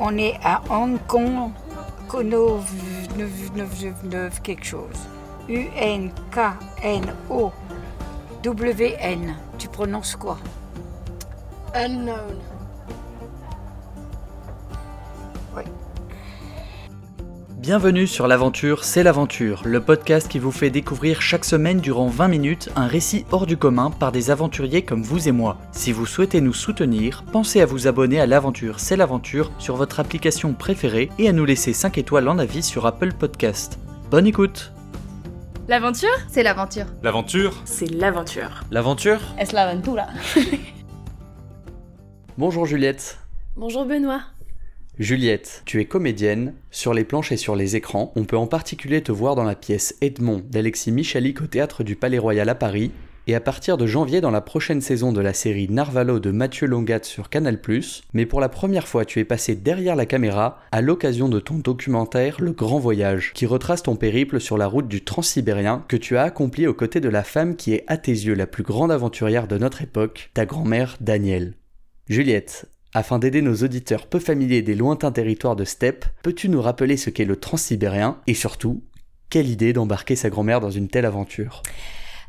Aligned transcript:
on 0.00 0.16
est 0.18 0.38
à 0.44 0.62
Hong 0.70 0.98
Kong, 1.06 1.50
Kono 2.08 2.60
quelque 4.42 4.64
chose. 4.64 5.08
U-N-K-N-O-W-N. 5.48 6.14
Tu 9.58 9.68
prononces 9.68 10.16
quoi? 10.16 10.38
Unknown. 11.74 12.57
Bienvenue 17.68 18.06
sur 18.06 18.28
l'aventure 18.28 18.82
C'est 18.82 19.02
l'aventure, 19.02 19.60
le 19.66 19.82
podcast 19.82 20.26
qui 20.26 20.38
vous 20.38 20.52
fait 20.52 20.70
découvrir 20.70 21.20
chaque 21.20 21.44
semaine 21.44 21.80
durant 21.80 22.06
20 22.06 22.28
minutes 22.28 22.70
un 22.76 22.86
récit 22.86 23.26
hors 23.30 23.44
du 23.44 23.58
commun 23.58 23.90
par 23.90 24.10
des 24.10 24.30
aventuriers 24.30 24.86
comme 24.86 25.02
vous 25.02 25.28
et 25.28 25.32
moi. 25.32 25.58
Si 25.72 25.92
vous 25.92 26.06
souhaitez 26.06 26.40
nous 26.40 26.54
soutenir, 26.54 27.24
pensez 27.30 27.60
à 27.60 27.66
vous 27.66 27.86
abonner 27.86 28.20
à 28.20 28.26
l'aventure 28.26 28.80
C'est 28.80 28.96
l'aventure 28.96 29.52
sur 29.58 29.76
votre 29.76 30.00
application 30.00 30.54
préférée 30.54 31.10
et 31.18 31.28
à 31.28 31.32
nous 31.32 31.44
laisser 31.44 31.74
5 31.74 31.98
étoiles 31.98 32.28
en 32.28 32.38
avis 32.38 32.62
sur 32.62 32.86
Apple 32.86 33.12
Podcast. 33.12 33.78
Bonne 34.10 34.26
écoute 34.26 34.72
L'aventure? 35.68 36.08
C'est 36.28 36.42
l'aventure. 36.42 36.86
L'aventure? 37.02 37.52
C'est 37.66 37.90
l'aventure. 37.90 38.62
L'aventure? 38.70 39.20
Es 39.38 39.52
l'aventura. 39.52 40.06
Bonjour 42.38 42.64
Juliette. 42.64 43.18
Bonjour 43.56 43.84
Benoît. 43.84 44.22
Juliette, 44.98 45.62
tu 45.64 45.80
es 45.80 45.84
comédienne. 45.84 46.54
Sur 46.72 46.92
les 46.92 47.04
planches 47.04 47.30
et 47.30 47.36
sur 47.36 47.54
les 47.54 47.76
écrans, 47.76 48.12
on 48.16 48.24
peut 48.24 48.36
en 48.36 48.48
particulier 48.48 49.00
te 49.00 49.12
voir 49.12 49.36
dans 49.36 49.44
la 49.44 49.54
pièce 49.54 49.94
Edmond 50.00 50.42
d'Alexis 50.50 50.90
Michalik 50.90 51.40
au 51.40 51.46
théâtre 51.46 51.84
du 51.84 51.94
Palais 51.94 52.18
Royal 52.18 52.48
à 52.48 52.56
Paris, 52.56 52.90
et 53.28 53.36
à 53.36 53.40
partir 53.40 53.76
de 53.76 53.86
janvier 53.86 54.20
dans 54.20 54.32
la 54.32 54.40
prochaine 54.40 54.80
saison 54.80 55.12
de 55.12 55.20
la 55.20 55.34
série 55.34 55.68
Narvalo 55.68 56.18
de 56.18 56.32
Mathieu 56.32 56.66
Longat 56.66 57.04
sur 57.04 57.28
Canal+, 57.28 57.60
mais 58.12 58.26
pour 58.26 58.40
la 58.40 58.48
première 58.48 58.88
fois 58.88 59.04
tu 59.04 59.20
es 59.20 59.24
passé 59.24 59.54
derrière 59.54 59.94
la 59.94 60.06
caméra 60.06 60.62
à 60.72 60.80
l'occasion 60.80 61.28
de 61.28 61.38
ton 61.38 61.58
documentaire 61.58 62.40
Le 62.40 62.50
Grand 62.50 62.80
Voyage, 62.80 63.32
qui 63.34 63.46
retrace 63.46 63.84
ton 63.84 63.94
périple 63.94 64.40
sur 64.40 64.58
la 64.58 64.66
route 64.66 64.88
du 64.88 65.04
Transsibérien 65.04 65.84
que 65.86 65.96
tu 65.96 66.16
as 66.16 66.22
accompli 66.22 66.66
aux 66.66 66.74
côtés 66.74 67.00
de 67.00 67.08
la 67.08 67.22
femme 67.22 67.54
qui 67.54 67.72
est 67.72 67.84
à 67.86 67.98
tes 67.98 68.10
yeux 68.10 68.34
la 68.34 68.48
plus 68.48 68.64
grande 68.64 68.90
aventurière 68.90 69.46
de 69.46 69.58
notre 69.58 69.82
époque, 69.82 70.30
ta 70.34 70.44
grand-mère 70.44 70.96
Danielle. 71.00 71.54
Juliette, 72.08 72.66
afin 72.94 73.18
d'aider 73.18 73.42
nos 73.42 73.56
auditeurs 73.56 74.06
peu 74.06 74.18
familiers 74.18 74.62
des 74.62 74.74
lointains 74.74 75.12
territoires 75.12 75.56
de 75.56 75.64
steppe, 75.64 76.04
peux-tu 76.22 76.48
nous 76.48 76.62
rappeler 76.62 76.96
ce 76.96 77.10
qu'est 77.10 77.24
le 77.24 77.36
transsibérien 77.36 78.20
et 78.26 78.34
surtout, 78.34 78.82
quelle 79.30 79.48
idée 79.48 79.72
d'embarquer 79.72 80.16
sa 80.16 80.30
grand-mère 80.30 80.60
dans 80.60 80.70
une 80.70 80.88
telle 80.88 81.06
aventure? 81.06 81.62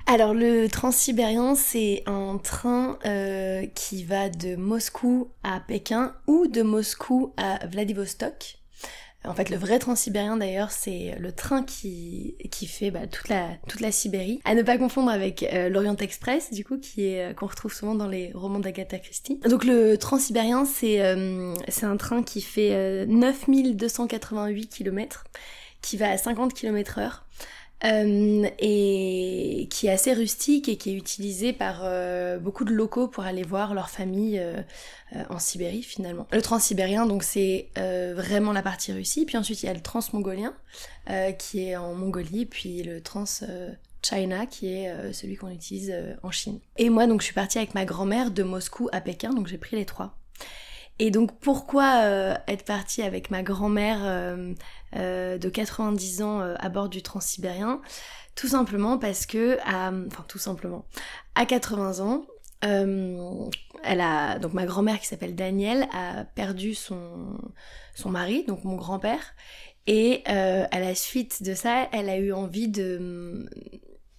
Alors 0.06 0.34
le 0.34 0.68
transsibérien, 0.68 1.56
c'est 1.56 2.04
un 2.08 2.38
train 2.38 2.98
euh, 3.06 3.66
qui 3.76 4.04
va 4.04 4.30
de 4.30 4.56
Moscou 4.56 5.30
à 5.44 5.60
Pékin 5.60 6.14
ou 6.28 6.48
de 6.48 6.62
Moscou 6.62 7.34
à 7.38 7.66
Vladivostok. 7.68 8.59
En 9.26 9.34
fait, 9.34 9.50
le 9.50 9.58
vrai 9.58 9.80
transsibérien 9.80 10.38
d'ailleurs, 10.38 10.72
c'est 10.72 11.16
le 11.20 11.34
train 11.34 11.64
qui, 11.64 12.36
qui 12.52 12.68
fait 12.68 12.90
bah, 12.90 13.06
toute, 13.06 13.28
la, 13.28 13.50
toute 13.68 13.82
la 13.82 13.92
Sibérie. 13.92 14.40
À 14.46 14.56
ne 14.56 14.64
pas 14.64 14.78
confondre 14.78 15.12
avec 15.12 15.44
euh, 15.44 15.68
l'Orient 15.68 15.98
Express, 15.98 16.52
du 16.52 16.64
coup, 16.64 16.78
qui 16.78 17.08
est 17.08 17.32
euh, 17.32 17.34
qu'on 17.34 17.48
retrouve 17.48 17.74
souvent 17.74 17.96
dans 17.96 18.08
les 18.08 18.32
romans 18.34 18.60
d'Agatha 18.60 18.98
Christie. 18.98 19.40
Donc 19.50 19.66
le 19.66 19.98
transsibérien, 19.98 20.64
c'est 20.64 21.02
euh, 21.02 21.54
c'est 21.68 21.86
un 21.86 21.98
train 21.98 22.24
qui 22.24 22.42
fait 22.42 23.06
9288 23.08 24.68
km, 24.68 25.26
qui 25.82 25.98
va 25.98 26.12
à 26.12 26.18
50 26.18 26.54
km 26.54 27.00
heure. 27.00 27.26
Euh, 27.86 28.50
et 28.60 29.68
qui 29.70 29.88
est 29.88 29.92
assez 29.92 30.12
rustique 30.12 30.68
et 30.68 30.76
qui 30.76 30.90
est 30.90 30.96
utilisé 30.96 31.54
par 31.54 31.80
euh, 31.84 32.38
beaucoup 32.38 32.66
de 32.66 32.74
locaux 32.74 33.08
pour 33.08 33.24
aller 33.24 33.44
voir 33.44 33.74
leur 33.74 33.90
famille 33.90 34.38
euh, 34.38 34.62
en 35.30 35.40
Sibérie 35.40 35.84
finalement. 35.84 36.28
Le 36.34 36.42
transsibérien 36.42 37.06
donc 37.06 37.24
c'est 37.24 37.70
vraiment 37.76 38.52
la 38.52 38.62
partie 38.62 38.92
Russie, 38.92 39.26
puis 39.26 39.38
ensuite 39.38 39.64
il 39.64 39.68
y 39.68 39.70
a 39.70 39.74
le 39.74 39.82
transmongolien 39.82 40.54
qui 41.38 41.70
est 41.70 41.78
en 41.78 41.96
Mongolie, 41.96 42.46
puis 42.46 42.84
le 42.84 43.02
trans 43.02 43.24
China 44.02 44.46
qui 44.46 44.74
est 44.74 45.14
celui 45.14 45.38
qu'on 45.38 45.50
utilise 45.50 45.96
en 46.22 46.32
Chine. 46.32 46.60
Et 46.78 46.90
moi 46.90 47.08
donc 47.08 47.22
je 47.22 47.26
suis 47.26 47.34
partie 47.34 47.60
avec 47.60 47.76
ma 47.76 47.86
grand-mère 47.86 48.32
de 48.32 48.44
Moscou 48.44 48.90
à 48.92 49.00
Pékin, 49.00 49.34
donc 49.34 49.48
j'ai 49.48 49.58
pris 49.58 49.78
les 49.78 49.86
trois. 49.86 50.18
Et 51.00 51.12
donc 51.12 51.40
pourquoi 51.40 52.04
euh, 52.04 52.36
être 52.48 52.66
partie 52.66 53.02
avec 53.02 53.32
ma 53.32 53.42
grand-mère 53.42 54.00
euh, 54.04 54.54
euh, 54.98 55.38
de 55.38 55.50
90 55.50 56.22
ans 56.22 56.40
à 56.42 56.70
bord 56.70 56.90
du 56.90 57.02
Transsibérien? 57.02 57.82
Tout 58.36 58.50
simplement 58.50 58.98
parce 58.98 59.26
que, 59.26 59.58
enfin 59.66 60.26
tout 60.28 60.38
simplement, 60.38 60.86
à 61.36 61.46
80 61.46 62.00
ans, 62.02 62.26
elle 62.62 64.02
a 64.02 64.40
donc 64.40 64.54
ma 64.54 64.66
grand-mère 64.66 65.00
qui 65.00 65.08
s'appelle 65.08 65.36
Danielle 65.36 65.88
a 65.94 66.26
perdu 66.26 66.74
son 66.74 67.40
mari, 68.06 68.44
donc 68.46 68.64
mon 68.66 68.76
grand-père, 68.76 69.34
et 69.88 70.24
à 70.26 70.80
la 70.80 70.96
suite 70.96 71.44
de 71.44 71.54
ça, 71.54 71.90
elle 71.92 72.10
a 72.10 72.18
eu 72.18 72.32
envie 72.34 72.68
de 72.68 73.50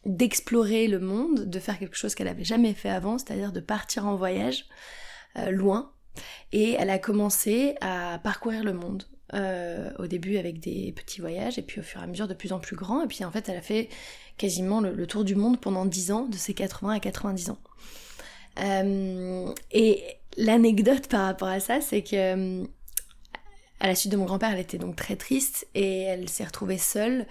d'explorer 0.06 0.86
le 0.86 0.98
monde, 0.98 1.44
de 1.44 1.58
faire 1.58 1.78
quelque 1.78 1.96
chose 1.96 2.14
qu'elle 2.14 2.28
avait 2.28 2.44
jamais 2.44 2.72
fait 2.72 2.88
avant, 2.88 3.18
c'est-à-dire 3.18 3.52
de 3.52 3.60
partir 3.60 4.06
en 4.06 4.16
voyage 4.16 4.66
loin 5.50 5.92
et 6.52 6.72
elle 6.72 6.90
a 6.90 6.98
commencé 6.98 7.74
à 7.80 8.18
parcourir 8.22 8.64
le 8.64 8.72
monde. 8.72 9.04
Euh, 9.32 9.92
au 10.00 10.08
début 10.08 10.38
avec 10.38 10.58
des 10.58 10.90
petits 10.90 11.20
voyages 11.20 11.56
et 11.56 11.62
puis 11.62 11.78
au 11.78 11.84
fur 11.84 12.00
et 12.00 12.02
à 12.02 12.06
mesure 12.08 12.26
de 12.26 12.34
plus 12.34 12.52
en 12.52 12.58
plus 12.58 12.74
grands 12.74 13.04
et 13.04 13.06
puis 13.06 13.24
en 13.24 13.30
fait 13.30 13.48
elle 13.48 13.58
a 13.58 13.62
fait 13.62 13.88
quasiment 14.38 14.80
le, 14.80 15.06
tour 15.06 15.22
du 15.22 15.36
monde 15.36 15.60
pendant 15.60 15.86
10 15.86 16.10
ans 16.10 16.26
de 16.26 16.34
ses 16.34 16.52
80 16.52 16.94
à 16.94 16.98
90 16.98 17.50
ans 17.50 17.58
euh, 18.58 19.54
et 19.70 20.02
l'anecdote 20.36 21.06
par 21.06 21.26
rapport 21.26 21.46
à 21.46 21.60
ça 21.60 21.80
c'est 21.80 22.02
que 22.02 22.64
à 23.78 23.86
la 23.86 23.94
suite 23.94 24.10
de 24.10 24.16
mon 24.16 24.24
grand-père 24.24 24.50
elle 24.50 24.58
était 24.58 24.78
donc 24.78 24.96
très 24.96 25.14
triste 25.14 25.68
et 25.76 26.00
elle 26.00 26.28
s'est 26.28 26.44
retrouvée 26.44 26.78
seule 26.78 27.24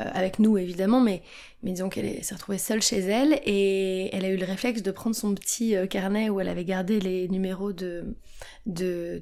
euh, 0.00 0.04
avec 0.12 0.40
nous 0.40 0.58
évidemment, 0.58 1.00
mais, 1.00 1.22
disons 1.62 1.88
qu'elle 1.88 2.22
s'est 2.24 2.34
retrouvée 2.34 2.58
seule 2.58 2.82
chez 2.82 2.98
elle 2.98 3.40
et 3.44 4.14
elle 4.14 4.24
a 4.24 4.28
eu 4.28 4.36
le 4.36 4.44
réflexe 4.44 4.82
de 4.82 4.90
prendre 4.90 5.14
son 5.14 5.34
petit 5.34 5.76
euh, 5.76 5.86
carnet 5.86 6.30
où 6.30 6.40
elle 6.40 6.48
avait 6.48 6.64
gardé 6.64 6.98
les 6.98 7.28
numéros 7.28 7.72
de, 7.72 8.16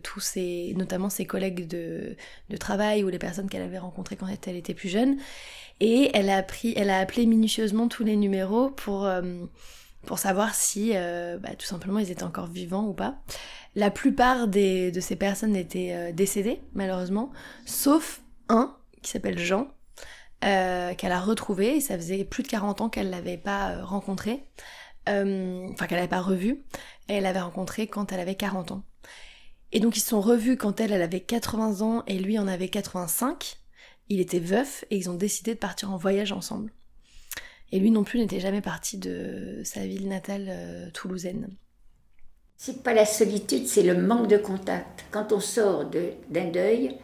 tous 0.02 0.20
ses, 0.20 0.72
notamment 0.76 1.10
ses 1.10 1.26
collègues 1.26 1.66
de, 1.66 2.16
de 2.48 2.56
travail 2.56 3.04
ou 3.04 3.10
les 3.10 3.18
personnes 3.18 3.50
qu'elle 3.50 3.62
avait 3.62 3.78
rencontrées 3.78 4.16
quand 4.16 4.26
elle 4.46 4.56
était 4.56 4.72
plus 4.72 4.88
jeune. 4.88 5.18
Et 5.80 6.10
elle 6.14 6.30
a, 6.30 6.42
pris, 6.42 6.72
elle 6.74 6.88
a 6.88 7.00
appelé 7.00 7.26
minutieusement 7.26 7.88
tous 7.88 8.04
les 8.04 8.16
numéros 8.16 8.70
pour, 8.70 9.04
euh, 9.04 9.22
pour 10.06 10.18
savoir 10.18 10.54
si 10.54 10.92
bah, 10.92 11.54
tout 11.58 11.66
simplement 11.66 11.98
ils 11.98 12.10
étaient 12.10 12.22
encore 12.22 12.46
vivants 12.46 12.86
ou 12.86 12.94
pas. 12.94 13.20
La 13.74 13.90
plupart 13.90 14.48
des, 14.48 14.90
de 14.90 15.00
ces 15.00 15.16
personnes 15.16 15.56
étaient 15.56 16.12
décédées, 16.12 16.60
malheureusement, 16.72 17.30
sauf 17.66 18.22
un 18.48 18.74
qui 19.02 19.10
s'appelle 19.10 19.38
Jean, 19.38 19.68
euh, 20.44 20.94
qu'elle 20.94 21.12
a 21.12 21.20
retrouvé, 21.20 21.76
et 21.76 21.80
ça 21.80 21.96
faisait 21.96 22.24
plus 22.24 22.42
de 22.42 22.48
40 22.48 22.80
ans 22.80 22.88
qu'elle 22.88 23.10
l'avait 23.10 23.36
pas 23.36 23.70
euh, 23.70 23.84
rencontré, 23.84 24.42
euh, 25.08 25.68
enfin 25.72 25.86
qu'elle 25.86 25.98
n'avait 25.98 26.08
pas 26.08 26.20
revu, 26.20 26.64
et 27.08 27.14
elle 27.14 27.22
l'avait 27.22 27.40
rencontré 27.40 27.86
quand 27.86 28.12
elle 28.12 28.20
avait 28.20 28.34
40 28.34 28.72
ans. 28.72 28.82
Et 29.70 29.80
donc 29.80 29.96
ils 29.96 30.00
se 30.00 30.08
sont 30.08 30.20
revus 30.20 30.56
quand 30.56 30.80
elle, 30.80 30.92
elle 30.92 31.02
avait 31.02 31.20
80 31.20 31.80
ans 31.80 32.02
et 32.06 32.18
lui 32.18 32.38
en 32.38 32.48
avait 32.48 32.68
85. 32.68 33.58
Il 34.08 34.20
était 34.20 34.40
veuf 34.40 34.84
et 34.90 34.96
ils 34.96 35.08
ont 35.08 35.14
décidé 35.14 35.54
de 35.54 35.58
partir 35.58 35.90
en 35.92 35.96
voyage 35.96 36.32
ensemble. 36.32 36.72
Et 37.70 37.78
lui 37.78 37.90
non 37.90 38.04
plus 38.04 38.18
n'était 38.18 38.40
jamais 38.40 38.60
parti 38.60 38.98
de 38.98 39.62
sa 39.64 39.86
ville 39.86 40.08
natale 40.08 40.90
toulousaine. 40.92 41.56
C'est 42.58 42.82
pas 42.82 42.92
la 42.92 43.06
solitude, 43.06 43.66
c'est 43.66 43.82
le 43.82 43.94
manque 43.94 44.28
de 44.28 44.36
contact. 44.36 45.06
Quand 45.10 45.32
on 45.32 45.40
sort 45.40 45.86
d'un 45.86 46.50
deuil, 46.50 46.98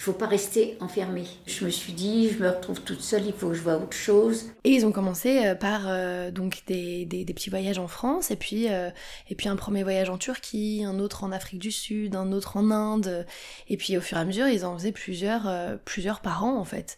il 0.00 0.02
faut 0.02 0.12
pas 0.14 0.26
rester 0.26 0.78
enfermé. 0.80 1.24
Je 1.46 1.62
me 1.62 1.68
suis 1.68 1.92
dit, 1.92 2.30
je 2.30 2.42
me 2.42 2.48
retrouve 2.48 2.80
toute 2.80 3.02
seule, 3.02 3.26
il 3.26 3.34
faut 3.34 3.48
que 3.48 3.54
je 3.54 3.60
vois 3.60 3.76
autre 3.76 3.92
chose. 3.92 4.46
Et 4.64 4.70
ils 4.70 4.86
ont 4.86 4.92
commencé 4.92 5.44
euh, 5.44 5.54
par 5.54 5.82
euh, 5.88 6.30
donc 6.30 6.62
des, 6.66 7.04
des, 7.04 7.26
petits 7.26 7.50
voyages 7.50 7.78
en 7.78 7.86
France, 7.86 8.30
et 8.30 8.36
puis, 8.36 8.70
euh, 8.70 8.88
et 9.28 9.34
puis 9.34 9.50
un 9.50 9.56
premier 9.56 9.82
voyage 9.82 10.08
en 10.08 10.16
Turquie, 10.16 10.84
un 10.86 10.98
autre 11.00 11.22
en 11.22 11.32
Afrique 11.32 11.58
du 11.58 11.70
Sud, 11.70 12.16
un 12.16 12.32
autre 12.32 12.56
en 12.56 12.70
Inde, 12.70 13.26
et 13.68 13.76
puis 13.76 13.98
au 13.98 14.00
fur 14.00 14.16
et 14.16 14.20
à 14.20 14.24
mesure, 14.24 14.48
ils 14.48 14.64
en 14.64 14.74
faisaient 14.78 14.90
plusieurs, 14.90 15.46
plusieurs 15.84 16.20
par 16.20 16.46
an 16.46 16.56
en 16.56 16.64
fait. 16.64 16.96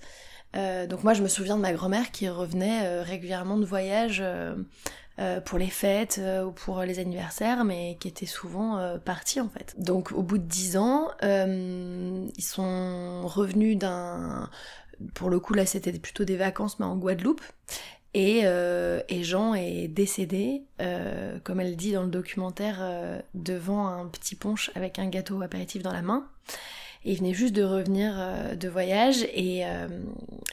donc 0.54 1.02
moi, 1.02 1.12
je 1.12 1.24
me 1.24 1.28
souviens 1.28 1.56
de 1.56 1.62
ma 1.62 1.72
grand-mère 1.72 2.12
qui 2.12 2.28
revenait 2.28 3.02
régulièrement 3.02 3.58
de 3.58 3.64
voyage 3.64 4.22
euh, 5.18 5.40
pour 5.40 5.58
les 5.58 5.68
fêtes 5.68 6.18
euh, 6.22 6.44
ou 6.44 6.52
pour 6.52 6.80
les 6.82 6.98
anniversaires, 6.98 7.64
mais 7.64 7.98
qui 8.00 8.08
étaient 8.08 8.24
souvent 8.24 8.78
euh, 8.78 8.96
partis 8.98 9.40
en 9.40 9.48
fait. 9.48 9.74
Donc 9.78 10.12
au 10.12 10.22
bout 10.22 10.38
de 10.38 10.44
dix 10.44 10.76
ans, 10.76 11.10
ils 11.22 12.44
sont 12.44 13.26
revenus 13.26 13.76
d'un... 13.76 14.48
Pour 15.14 15.30
le 15.30 15.40
coup 15.40 15.54
là 15.54 15.66
c'était 15.66 15.92
plutôt 15.92 16.24
des 16.24 16.36
vacances 16.36 16.78
mais 16.78 16.86
en 16.86 16.96
Guadeloupe. 16.96 17.42
Et, 18.14 18.40
et 18.40 19.24
Jean 19.24 19.54
est 19.54 19.88
décédé, 19.88 20.64
comme 21.44 21.60
elle 21.60 21.76
dit 21.76 21.92
dans 21.92 22.02
le 22.02 22.10
documentaire, 22.10 23.22
devant 23.32 23.86
un 23.86 24.06
petit 24.06 24.34
punch 24.34 24.70
avec 24.74 24.98
un 24.98 25.08
gâteau 25.08 25.40
apéritif 25.40 25.82
dans 25.82 25.92
la 25.92 26.02
main. 26.02 26.26
Il 27.04 27.18
venait 27.18 27.34
juste 27.34 27.54
de 27.54 27.62
revenir 27.62 28.14
de 28.56 28.68
voyage 28.68 29.22
et, 29.34 29.64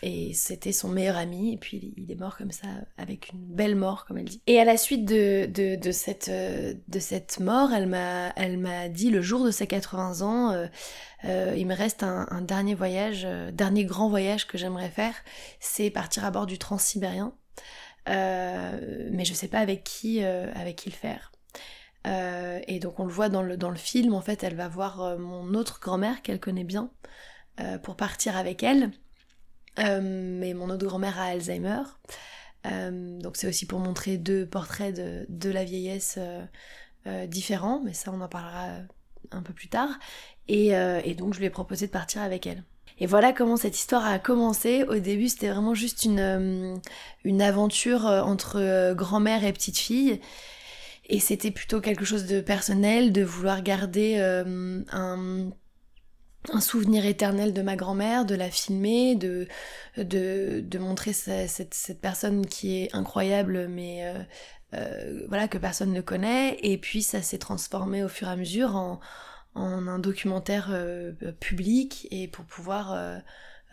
et 0.01 0.33
c'était 0.33 0.71
son 0.71 0.89
meilleur 0.89 1.17
ami. 1.17 1.53
Et 1.53 1.57
puis 1.57 1.93
il 1.97 2.11
est 2.11 2.15
mort 2.15 2.37
comme 2.37 2.51
ça, 2.51 2.67
avec 2.97 3.31
une 3.31 3.39
belle 3.39 3.75
mort, 3.75 4.05
comme 4.05 4.17
elle 4.17 4.25
dit. 4.25 4.41
Et 4.47 4.59
à 4.59 4.65
la 4.65 4.77
suite 4.77 5.05
de, 5.05 5.45
de, 5.45 5.75
de 5.75 5.91
cette, 5.91 6.29
de 6.29 6.99
cette 6.99 7.39
mort, 7.39 7.71
elle 7.73 7.87
m'a, 7.87 8.29
elle 8.35 8.57
m'a 8.57 8.89
dit 8.89 9.11
le 9.11 9.21
jour 9.21 9.45
de 9.45 9.51
ses 9.51 9.67
80 9.67 10.21
ans, 10.21 10.67
il 11.23 11.67
me 11.67 11.75
reste 11.75 12.03
un, 12.03 12.27
un 12.31 12.41
dernier 12.41 12.73
voyage, 12.73 13.27
dernier 13.53 13.85
grand 13.85 14.09
voyage 14.09 14.47
que 14.47 14.57
j'aimerais 14.57 14.89
faire, 14.89 15.13
c'est 15.59 15.89
partir 15.89 16.25
à 16.25 16.31
bord 16.31 16.47
du 16.47 16.57
Transsibérien. 16.57 17.33
Euh, 18.09 19.09
mais 19.11 19.25
je 19.25 19.33
sais 19.33 19.47
pas 19.47 19.59
avec 19.59 19.83
qui, 19.83 20.23
euh, 20.23 20.51
avec 20.55 20.77
qui 20.77 20.89
le 20.89 20.95
faire. 20.95 21.31
Euh, 22.07 22.59
et 22.67 22.79
donc 22.79 22.99
on 22.99 23.05
le 23.05 23.11
voit 23.11 23.29
dans 23.29 23.41
le, 23.41 23.57
dans 23.57 23.69
le 23.69 23.77
film, 23.77 24.13
en 24.13 24.21
fait, 24.21 24.43
elle 24.43 24.55
va 24.55 24.67
voir 24.67 25.17
mon 25.17 25.53
autre 25.53 25.79
grand-mère 25.81 26.21
qu'elle 26.21 26.39
connaît 26.39 26.63
bien 26.63 26.91
pour 27.83 27.97
partir 27.97 28.37
avec 28.37 28.63
elle. 28.63 28.91
mais 29.77 30.53
mon 30.53 30.69
autre 30.69 30.85
grand-mère 30.85 31.19
a 31.19 31.25
Alzheimer. 31.25 31.81
donc 32.63 33.35
c'est 33.35 33.47
aussi 33.47 33.65
pour 33.65 33.79
montrer 33.79 34.17
deux 34.17 34.45
portraits 34.45 34.95
de, 34.95 35.25
de 35.27 35.49
la 35.49 35.65
vieillesse 35.65 36.17
différents, 37.27 37.81
mais 37.83 37.91
ça 37.91 38.11
on 38.13 38.21
en 38.21 38.29
parlera 38.29 38.77
un 39.31 39.41
peu 39.41 39.51
plus 39.51 39.67
tard. 39.67 39.89
Et, 40.47 40.67
et 40.69 41.15
donc 41.15 41.33
je 41.33 41.39
lui 41.39 41.47
ai 41.47 41.49
proposé 41.49 41.87
de 41.87 41.91
partir 41.91 42.21
avec 42.21 42.47
elle. 42.47 42.63
Et 42.99 43.05
voilà 43.05 43.31
comment 43.31 43.55
cette 43.55 43.77
histoire 43.77 44.05
a 44.05 44.19
commencé. 44.19 44.83
Au 44.83 44.99
début, 44.99 45.29
c'était 45.29 45.49
vraiment 45.49 45.73
juste 45.73 46.03
une, 46.03 46.19
euh, 46.19 46.75
une 47.23 47.41
aventure 47.41 48.05
euh, 48.05 48.21
entre 48.21 48.57
euh, 48.59 48.93
grand-mère 48.93 49.45
et 49.45 49.53
petite-fille. 49.53 50.19
Et 51.09 51.19
c'était 51.19 51.51
plutôt 51.51 51.81
quelque 51.81 52.05
chose 52.05 52.25
de 52.25 52.39
personnel, 52.39 53.11
de 53.11 53.23
vouloir 53.23 53.63
garder 53.63 54.17
un, 54.19 55.49
un 56.51 56.61
souvenir 56.61 57.05
éternel 57.05 57.51
de 57.51 57.61
ma 57.63 57.75
grand-mère, 57.75 58.25
de 58.25 58.35
la 58.35 58.51
filmer, 58.51 59.15
de, 59.15 59.47
de, 59.97 60.77
montrer 60.77 61.13
cette, 61.13 61.73
cette, 61.73 61.99
personne 61.99 62.45
qui 62.45 62.83
est 62.83 62.95
incroyable, 62.95 63.67
mais 63.67 64.03
voilà, 65.27 65.47
que 65.47 65.57
personne 65.57 65.93
ne 65.93 66.01
connaît. 66.01 66.57
Et 66.61 66.77
puis 66.77 67.01
ça 67.01 67.23
s'est 67.23 67.39
transformé 67.39 68.03
au 68.03 68.07
fur 68.07 68.27
et 68.27 68.31
à 68.31 68.35
mesure 68.35 68.75
en, 68.75 68.99
en 69.55 69.87
un 69.87 69.99
documentaire 69.99 70.69
euh, 70.71 71.11
public 71.39 72.07
et 72.11 72.27
pour 72.27 72.45
pouvoir 72.45 72.93
euh, 72.93 73.17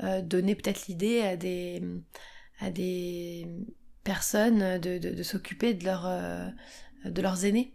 euh, 0.03 0.23
donner 0.23 0.55
peut-être 0.55 0.87
l'idée 0.88 1.23
à 1.23 1.37
des, 1.37 1.83
à 2.61 2.71
des 2.71 3.47
personnes 4.05 4.79
de, 4.79 4.99
de, 4.99 5.23
s'occuper 5.23 5.75
de, 5.75 5.85
leur, 5.85 6.06
de 7.04 7.22
leurs 7.22 7.44
aînés, 7.44 7.72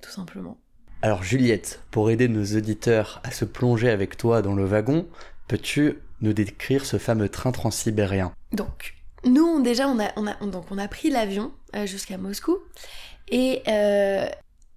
tout 0.00 0.10
simplement. 0.10 0.58
Alors 1.02 1.22
Juliette, 1.22 1.82
pour 1.90 2.10
aider 2.10 2.28
nos 2.28 2.44
auditeurs 2.44 3.20
à 3.24 3.30
se 3.30 3.44
plonger 3.44 3.90
avec 3.90 4.16
toi 4.16 4.42
dans 4.42 4.54
le 4.54 4.64
wagon, 4.64 5.08
peux-tu 5.48 5.98
nous 6.20 6.32
décrire 6.32 6.84
ce 6.84 6.98
fameux 6.98 7.28
train 7.28 7.52
transsibérien? 7.52 8.32
Donc, 8.52 8.94
nous, 9.24 9.62
déjà, 9.62 9.88
on 9.88 9.98
a, 9.98 10.12
on 10.16 10.26
a, 10.26 10.34
donc 10.46 10.66
on 10.70 10.78
a 10.78 10.88
pris 10.88 11.10
l'avion 11.10 11.52
jusqu'à 11.86 12.18
Moscou. 12.18 12.58
Et 13.28 13.62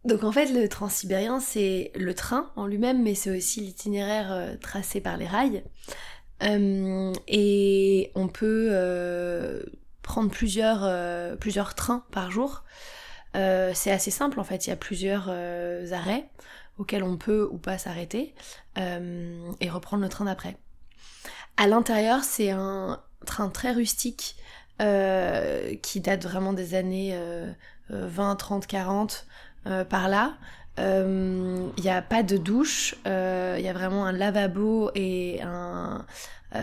donc 0.05 0.23
en 0.23 0.31
fait, 0.31 0.47
le 0.47 0.67
transsibérien, 0.67 1.39
c'est 1.39 1.91
le 1.95 2.13
train 2.13 2.51
en 2.55 2.67
lui-même, 2.67 3.01
mais 3.03 3.15
c'est 3.15 3.35
aussi 3.35 3.61
l'itinéraire 3.61 4.31
euh, 4.31 4.55
tracé 4.57 4.99
par 4.99 5.17
les 5.17 5.27
rails. 5.27 5.63
Euh, 6.43 7.13
et 7.27 8.11
on 8.15 8.27
peut 8.27 8.67
euh, 8.71 9.63
prendre 10.01 10.29
plusieurs, 10.29 11.37
plusieurs 11.37 11.73
trains 11.73 12.03
par 12.11 12.31
jour. 12.31 12.63
C'est 13.33 13.91
assez 13.91 14.11
simple 14.11 14.39
en 14.39 14.43
fait, 14.43 14.67
il 14.67 14.69
y 14.69 14.73
a 14.73 14.77
plusieurs 14.77 15.29
arrêts 15.29 16.29
auxquels 16.77 17.03
on 17.03 17.17
peut 17.17 17.47
ou 17.51 17.57
pas 17.57 17.77
s'arrêter 17.77 18.33
et 18.77 19.69
reprendre 19.69 20.03
le 20.03 20.09
train 20.09 20.25
d'après. 20.25 20.57
À 21.57 21.67
l'intérieur, 21.67 22.23
c'est 22.23 22.51
un 22.51 23.01
train 23.25 23.49
très 23.49 23.71
rustique 23.71 24.35
qui 24.77 25.99
date 26.01 26.23
vraiment 26.23 26.53
des 26.53 26.75
années 26.75 27.17
20, 27.89 28.35
30, 28.35 28.67
40. 28.67 29.27
Euh, 29.65 29.85
par 29.85 30.09
là. 30.09 30.33
Il 30.77 30.83
euh, 30.83 31.67
n'y 31.81 31.89
a 31.89 32.01
pas 32.01 32.23
de 32.23 32.35
douche, 32.35 32.95
il 33.05 33.11
euh, 33.11 33.59
y 33.59 33.67
a 33.69 33.73
vraiment 33.73 34.05
un 34.05 34.11
lavabo 34.11 34.89
et 34.95 35.39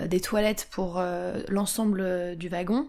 des 0.07 0.21
toilettes 0.21 0.69
pour 0.71 1.03
l'ensemble 1.49 2.37
du 2.37 2.49
wagon. 2.49 2.89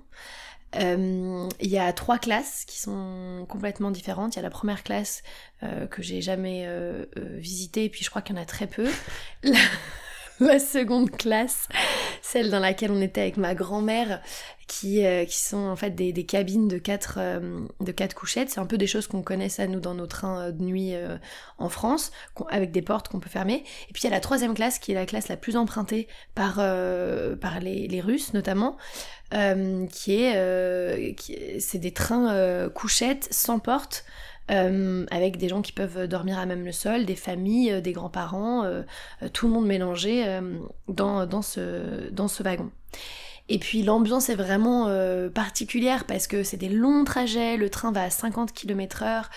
Il 0.73 1.49
y 1.61 1.77
a 1.77 1.93
trois 1.93 2.17
classes 2.17 2.65
qui 2.65 2.79
sont 2.79 3.45
complètement 3.49 3.91
différentes. 3.91 4.35
Il 4.35 4.37
y 4.37 4.39
a 4.39 4.43
la 4.43 4.49
première 4.49 4.83
classe 4.83 5.23
que 5.61 6.01
j'ai 6.01 6.21
jamais 6.21 6.67
visitée, 7.15 7.85
et 7.85 7.89
puis 7.89 8.03
je 8.03 8.09
crois 8.09 8.21
qu'il 8.21 8.35
y 8.35 8.39
en 8.39 8.41
a 8.41 8.45
très 8.45 8.67
peu. 8.67 8.89
seconde 10.59 11.11
classe, 11.11 11.67
celle 12.21 12.49
dans 12.49 12.59
laquelle 12.59 12.91
on 12.91 13.01
était 13.01 13.21
avec 13.21 13.37
ma 13.37 13.53
grand-mère, 13.55 14.21
qui, 14.67 15.05
euh, 15.05 15.25
qui 15.25 15.37
sont 15.37 15.67
en 15.67 15.75
fait 15.75 15.91
des, 15.91 16.13
des 16.13 16.25
cabines 16.25 16.69
de 16.69 16.77
quatre, 16.77 17.15
euh, 17.17 17.59
de 17.81 17.91
quatre 17.91 18.15
couchettes. 18.15 18.49
C'est 18.49 18.61
un 18.61 18.65
peu 18.65 18.77
des 18.77 18.87
choses 18.87 19.05
qu'on 19.05 19.21
connaît 19.21 19.49
ça 19.49 19.67
nous 19.67 19.81
dans 19.81 19.93
nos 19.93 20.07
trains 20.07 20.47
euh, 20.47 20.51
de 20.51 20.63
nuit 20.63 20.93
en 21.57 21.69
France, 21.69 22.11
avec 22.49 22.71
des 22.71 22.81
portes 22.81 23.09
qu'on 23.09 23.19
peut 23.19 23.29
fermer. 23.29 23.63
Et 23.89 23.93
puis 23.93 24.03
il 24.03 24.05
y 24.05 24.07
a 24.07 24.11
la 24.11 24.21
troisième 24.21 24.53
classe 24.53 24.79
qui 24.79 24.93
est 24.93 24.95
la 24.95 25.05
classe 25.05 25.27
la 25.27 25.37
plus 25.37 25.57
empruntée 25.57 26.07
par, 26.35 26.55
par 26.55 27.59
les, 27.59 27.87
les, 27.87 28.01
Russes 28.01 28.33
notamment, 28.33 28.77
qui 29.31 30.23
est, 30.23 31.59
c'est 31.59 31.79
des 31.79 31.91
trains 31.91 32.69
couchettes 32.69 33.27
sans 33.31 33.59
porte. 33.59 34.05
Euh, 34.51 35.05
avec 35.11 35.37
des 35.37 35.47
gens 35.47 35.61
qui 35.61 35.71
peuvent 35.71 36.07
dormir 36.07 36.37
à 36.37 36.45
même 36.45 36.65
le 36.65 36.73
sol, 36.73 37.05
des 37.05 37.15
familles, 37.15 37.71
euh, 37.71 37.81
des 37.81 37.93
grands-parents, 37.93 38.65
euh, 38.65 38.83
tout 39.31 39.47
le 39.47 39.53
monde 39.53 39.65
mélangé 39.65 40.25
dans, 40.87 41.25
dans, 41.25 41.41
ce, 41.41 42.09
dans 42.09 42.27
ce 42.27 42.43
wagon. 42.43 42.69
Et 43.49 43.59
puis 43.59 43.83
l'ambiance 43.83 44.29
est 44.29 44.35
vraiment 44.35 44.89
particulière 45.33 46.05
parce 46.05 46.27
que 46.27 46.43
c'est 46.43 46.57
des 46.57 46.69
longs 46.69 47.03
trajets, 47.03 47.57
le 47.57 47.69
train 47.69 47.91
va 47.91 48.03
à 48.03 48.09
50 48.09 48.53
km 48.53 49.03
heure, 49.03 49.29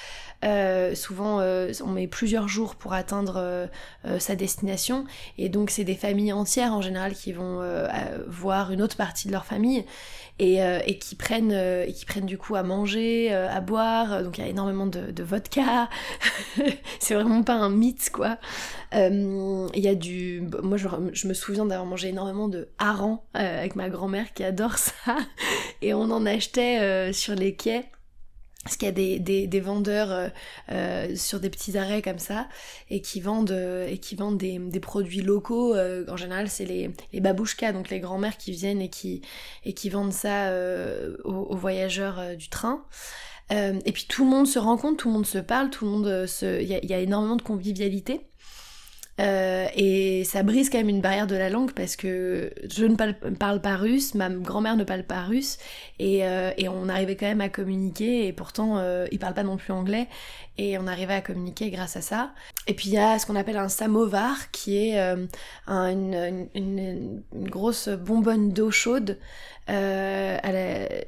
euh, 0.44 0.94
souvent, 0.94 1.41
euh, 1.41 1.73
on 1.82 1.88
met 1.88 2.06
plusieurs 2.06 2.49
jours 2.49 2.76
pour 2.76 2.93
atteindre 2.93 3.35
euh, 3.38 3.67
sa 4.19 4.37
destination. 4.37 5.05
Et 5.38 5.49
donc, 5.49 5.70
c'est 5.70 5.85
des 5.85 5.94
familles 5.94 6.32
entières 6.32 6.75
en 6.75 6.82
général 6.82 7.14
qui 7.14 7.32
vont 7.32 7.62
voir 8.26 8.73
une 8.73 8.82
autre 8.82 8.96
partie 8.96 9.26
de 9.29 9.32
leur 9.32 9.44
famille 9.44 9.85
et, 10.38 10.99
qui, 11.00 11.14
prennent, 11.14 11.52
et 11.52 11.93
qui 11.93 12.05
prennent 12.05 12.26
du 12.26 12.38
coup 12.38 12.56
à 12.56 12.62
manger, 12.62 13.32
à 13.32 13.61
boire. 13.61 14.23
Donc, 14.23 14.38
il 14.38 14.43
y 14.43 14.44
a 14.44 14.50
énormément 14.50 14.87
de, 14.87 15.23
vodka. 15.23 15.88
c'est 16.99 17.14
vraiment 17.14 17.43
pas 17.43 17.55
un 17.55 17.70
mythe, 17.70 18.11
quoi. 18.11 18.38
Il 18.93 19.70
y 19.75 19.88
a 19.88 19.94
du. 19.94 20.43
Moi, 20.62 20.76
je, 20.76 20.88
je 21.12 21.29
me 21.29 21.35
souviens 21.35 21.67
d'avoir 21.67 21.87
mangé 21.87 22.08
énormément 22.08 22.49
de 22.49 22.69
hareng 22.79 23.20
avec 23.32 23.76
ma 23.76 23.88
grand-mère 23.88 24.32
qui 24.35 24.44
adore 24.44 24.76
ça. 24.79 25.17
Et 25.82 25.94
on 25.94 26.11
en 26.11 26.26
achetait 26.26 27.12
sur 27.12 27.35
les 27.35 27.55
quais. 27.55 27.85
Parce 28.64 28.78
qu'il 28.78 28.87
y 28.87 28.90
a 28.90 29.19
des, 29.19 29.46
des, 29.46 29.61
vendeurs 29.61 30.11
euh, 30.11 30.28
euh, 30.72 31.14
sur 31.16 31.38
des 31.38 31.50
petits 31.50 31.76
arrêts 31.76 32.00
comme 32.00 32.19
ça 32.19 32.49
et 32.88 33.02
qui 33.02 33.20
vendent, 33.20 33.50
euh, 33.50 33.86
et 33.86 33.98
qui 33.98 34.17
vendent 34.17 34.38
des, 34.38 34.58
des 34.58 34.81
produits 34.81 35.20
locaux. 35.20 35.77
en 35.77 36.17
général, 36.17 36.48
c'est 36.48 36.65
les, 36.65 36.91
les 37.12 37.20
babouchkas, 37.20 37.72
donc 37.72 37.91
les 37.91 38.00
grands-mères 38.00 38.38
qui 38.38 38.53
viennent 38.53 38.81
et 38.81 38.88
qui, 38.88 39.20
et 39.65 39.74
qui 39.74 39.91
vendent 39.91 40.12
ça 40.15 40.50
aux, 41.24 41.56
voyageurs 41.56 42.36
du 42.36 42.48
train. 42.48 42.84
et 43.50 43.93
puis 43.93 44.06
tout 44.08 44.24
le 44.24 44.31
monde 44.31 44.46
se 44.46 44.58
rencontre, 44.58 44.96
tout 44.96 45.08
le 45.08 45.15
monde 45.15 45.27
se 45.27 45.38
parle, 45.38 45.69
tout 45.70 45.84
le 45.84 45.91
monde 45.91 46.27
se... 46.27 46.62
Il 46.62 46.69
y 46.69 46.94
a 46.94 46.98
énormément 46.98 47.36
de 47.36 47.43
convivialité. 47.43 48.22
Euh, 49.20 49.66
et 49.76 50.24
ça 50.24 50.42
brise 50.42 50.70
quand 50.70 50.78
même 50.78 50.88
une 50.88 51.00
barrière 51.00 51.28
de 51.28 51.36
la 51.36 51.48
langue 51.48 51.70
parce 51.72 51.94
que 51.94 52.50
je 52.68 52.84
ne 52.84 52.96
parle, 52.96 53.14
parle 53.38 53.60
pas 53.60 53.76
russe, 53.76 54.14
ma 54.16 54.28
grand-mère 54.28 54.76
ne 54.76 54.82
parle 54.82 55.04
pas 55.04 55.22
russe 55.22 55.58
et, 56.00 56.24
euh, 56.26 56.50
on 56.68 56.88
arrivait 56.88 57.14
quand 57.14 57.26
même 57.26 57.40
à 57.40 57.48
communiquer 57.48 58.26
et 58.26 58.32
pourtant 58.32 58.78
euh, 58.78 59.06
ils 59.12 59.20
parlent 59.20 59.34
pas 59.34 59.44
non 59.44 59.56
plus 59.56 59.72
anglais 59.72 60.08
et 60.56 60.79
on 60.79 60.87
arrivait 60.87 61.15
à 61.15 61.20
communiquer 61.20 61.70
grâce 61.70 61.96
à 61.96 62.01
ça. 62.01 62.32
Et 62.67 62.75
puis 62.75 62.89
il 62.89 62.94
y 62.94 62.99
a 62.99 63.19
ce 63.19 63.27
qu'on 63.27 63.37
appelle 63.37 63.56
un 63.56 63.69
samovar 63.69 64.51
qui 64.53 64.77
est 64.77 65.01
euh, 65.01 65.27
une, 65.67 67.23
grosse 67.32 67.89
bonbonne 67.89 68.53
d'eau 68.53 68.70
chaude 68.70 69.19
euh, 69.70 70.39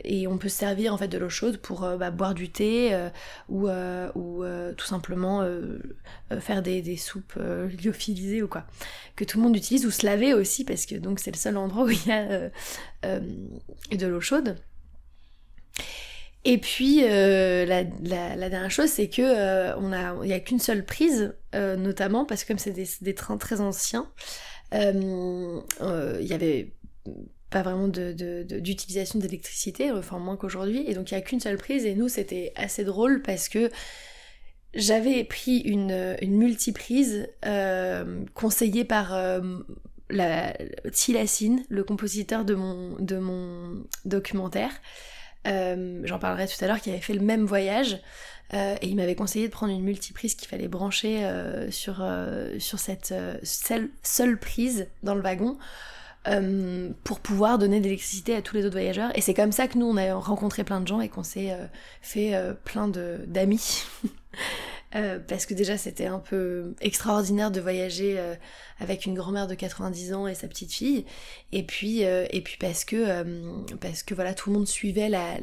et 0.03 0.27
on 0.27 0.39
peut 0.39 0.49
se 0.49 0.59
servir 0.59 0.93
en 0.93 0.99
fait 0.99 1.09
de 1.09 1.19
l'eau 1.19 1.29
chaude 1.29 1.59
pour 1.59 1.85
euh, 1.85 1.97
bah, 1.97 2.11
boire 2.11 2.35
du 2.35 2.51
thé 2.51 2.97
ou, 3.49 3.69
ou 3.69 4.45
tout 4.77 4.87
simplement 4.87 5.47
faire 6.41 6.63
des, 6.63 6.83
des 6.83 6.97
soupes 6.97 7.39
lyophilisées 7.83 8.43
ou 8.43 8.49
quoi 8.49 8.65
que 9.15 9.25
tout 9.25 9.39
le 9.39 9.45
monde 9.45 9.57
utilise 9.57 9.87
ou 9.87 9.91
se 9.91 10.05
laver 10.05 10.35
aussi 10.35 10.65
parce 10.65 10.87
que 10.87 10.97
donc 10.97 11.21
c'est 11.21 11.31
le 11.31 11.39
seul 11.39 11.57
endroit 11.57 11.85
où 11.85 11.91
il 11.91 12.07
y 12.07 12.13
a 12.13 12.51
de 13.97 14.07
l'eau 14.07 14.21
chaude. 14.21 14.57
Et 16.49 16.59
puis 16.59 17.01
la, 17.01 17.83
la, 17.83 18.49
dernière 18.49 18.71
chose, 18.71 18.89
c'est 18.89 19.09
que 19.09 19.77
on 19.79 19.93
a, 19.93 20.15
il 20.23 20.29
n'y 20.29 20.33
a 20.33 20.39
qu'une 20.39 20.61
seule 20.61 20.85
prise, 20.85 21.35
notamment 21.53 22.25
parce 22.25 22.45
que 22.45 22.49
comme 22.49 22.59
c'est 22.59 22.71
des, 23.03 23.15
trains 23.15 23.37
très 23.37 23.61
anciens, 23.61 24.09
il 24.73 25.63
y 26.21 26.33
avait 26.33 26.73
pas 27.51 27.63
vraiment 27.63 27.89
d'utilisation 27.89 29.19
d'électricité, 29.19 29.91
enfin 29.91 30.21
moins 30.21 30.37
qu'aujourd'hui, 30.37 30.85
et 30.87 30.95
donc 30.95 31.11
il 31.11 31.15
n'y 31.15 31.19
a 31.19 31.23
qu'une 31.23 31.41
seule 31.41 31.57
prise, 31.57 31.85
et 31.85 31.97
nous 31.97 32.09
c'était 32.09 32.53
assez 32.55 32.85
drôle 32.85 33.23
parce 33.23 33.49
que 33.49 33.69
j'avais 34.73 35.25
pris 35.25 35.59
une, 35.59 36.17
une 36.23 36.37
multiprise 36.37 37.29
conseillée 38.35 38.85
par 38.85 39.19
la, 40.11 40.55
le 40.55 41.83
compositeur 41.83 42.45
de 42.45 42.55
mon, 42.55 42.97
de 43.01 43.19
mon 43.19 43.85
documentaire. 44.05 44.71
J'en 45.47 46.19
parlerai 46.19 46.47
tout 46.47 46.63
à 46.65 46.67
l'heure, 46.67 46.81
qui 46.81 46.91
avait 46.91 47.01
fait 47.01 47.15
le 47.15 47.21
même 47.21 47.45
voyage. 47.45 48.01
et 48.53 48.87
il 48.87 48.97
m'avait 48.97 49.15
conseillé 49.15 49.47
de 49.47 49.53
prendre 49.53 49.73
une 49.73 49.83
multiprise 49.83 50.35
qu'il 50.35 50.49
fallait 50.49 50.69
brancher 50.69 51.29
sur, 51.71 52.05
sur 52.59 52.79
cette 52.79 53.15
seule, 53.43 53.89
seule, 54.03 54.39
prise 54.39 54.89
dans 55.03 55.15
le 55.15 55.23
wagon 55.23 55.57
euh, 56.29 56.91
pour 57.05 57.21
pouvoir 57.21 57.57
donner 57.57 57.79
de 57.79 57.85
l'électricité 57.85 58.35
à 58.35 58.43
tous 58.43 58.57
les 58.57 58.65
autres 58.65 58.75
voyageurs. 58.75 59.17
Et 59.17 59.21
c'est 59.21 59.35
comme 59.35 59.53
ça 59.53 59.69
que 59.69 59.79
nous, 59.79 59.87
on 59.87 59.97
a 59.97 60.15
rencontré 60.15 60.65
plein 60.65 60.81
de 60.81 60.89
gens 60.89 61.01
et 61.01 61.09
qu'on 61.09 61.23
s'est 61.23 61.53
euh, 61.53 61.67
fait 62.03 62.35
euh, 62.35 62.53
plein 62.53 62.89
d'amis. 62.89 63.85
parce 64.93 65.47
que 65.47 65.55
déjà 65.55 65.77
c'était 65.77 66.07
un 66.07 66.19
peu 66.19 66.75
extraordinaire 66.81 67.51
de 67.51 67.61
voyager 67.61 68.19
avec 68.79 69.07
une 69.07 69.15
grand-mère 69.15 69.47
de 69.47 69.55
90 69.55 70.15
ans 70.15 70.27
et 70.27 70.35
sa 70.35 70.49
petite 70.49 70.73
fille. 70.73 71.05
Et 71.53 71.63
puis 71.63 72.01
et 72.03 72.41
puis 72.43 72.57
parce 72.59 72.85
que 72.85 73.25
parce 73.77 74.03
que 74.03 74.15
voilà 74.15 74.35
tout 74.35 74.51
le 74.51 74.57
monde 74.57 74.69
suivait 74.69 75.09
la, 75.09 75.39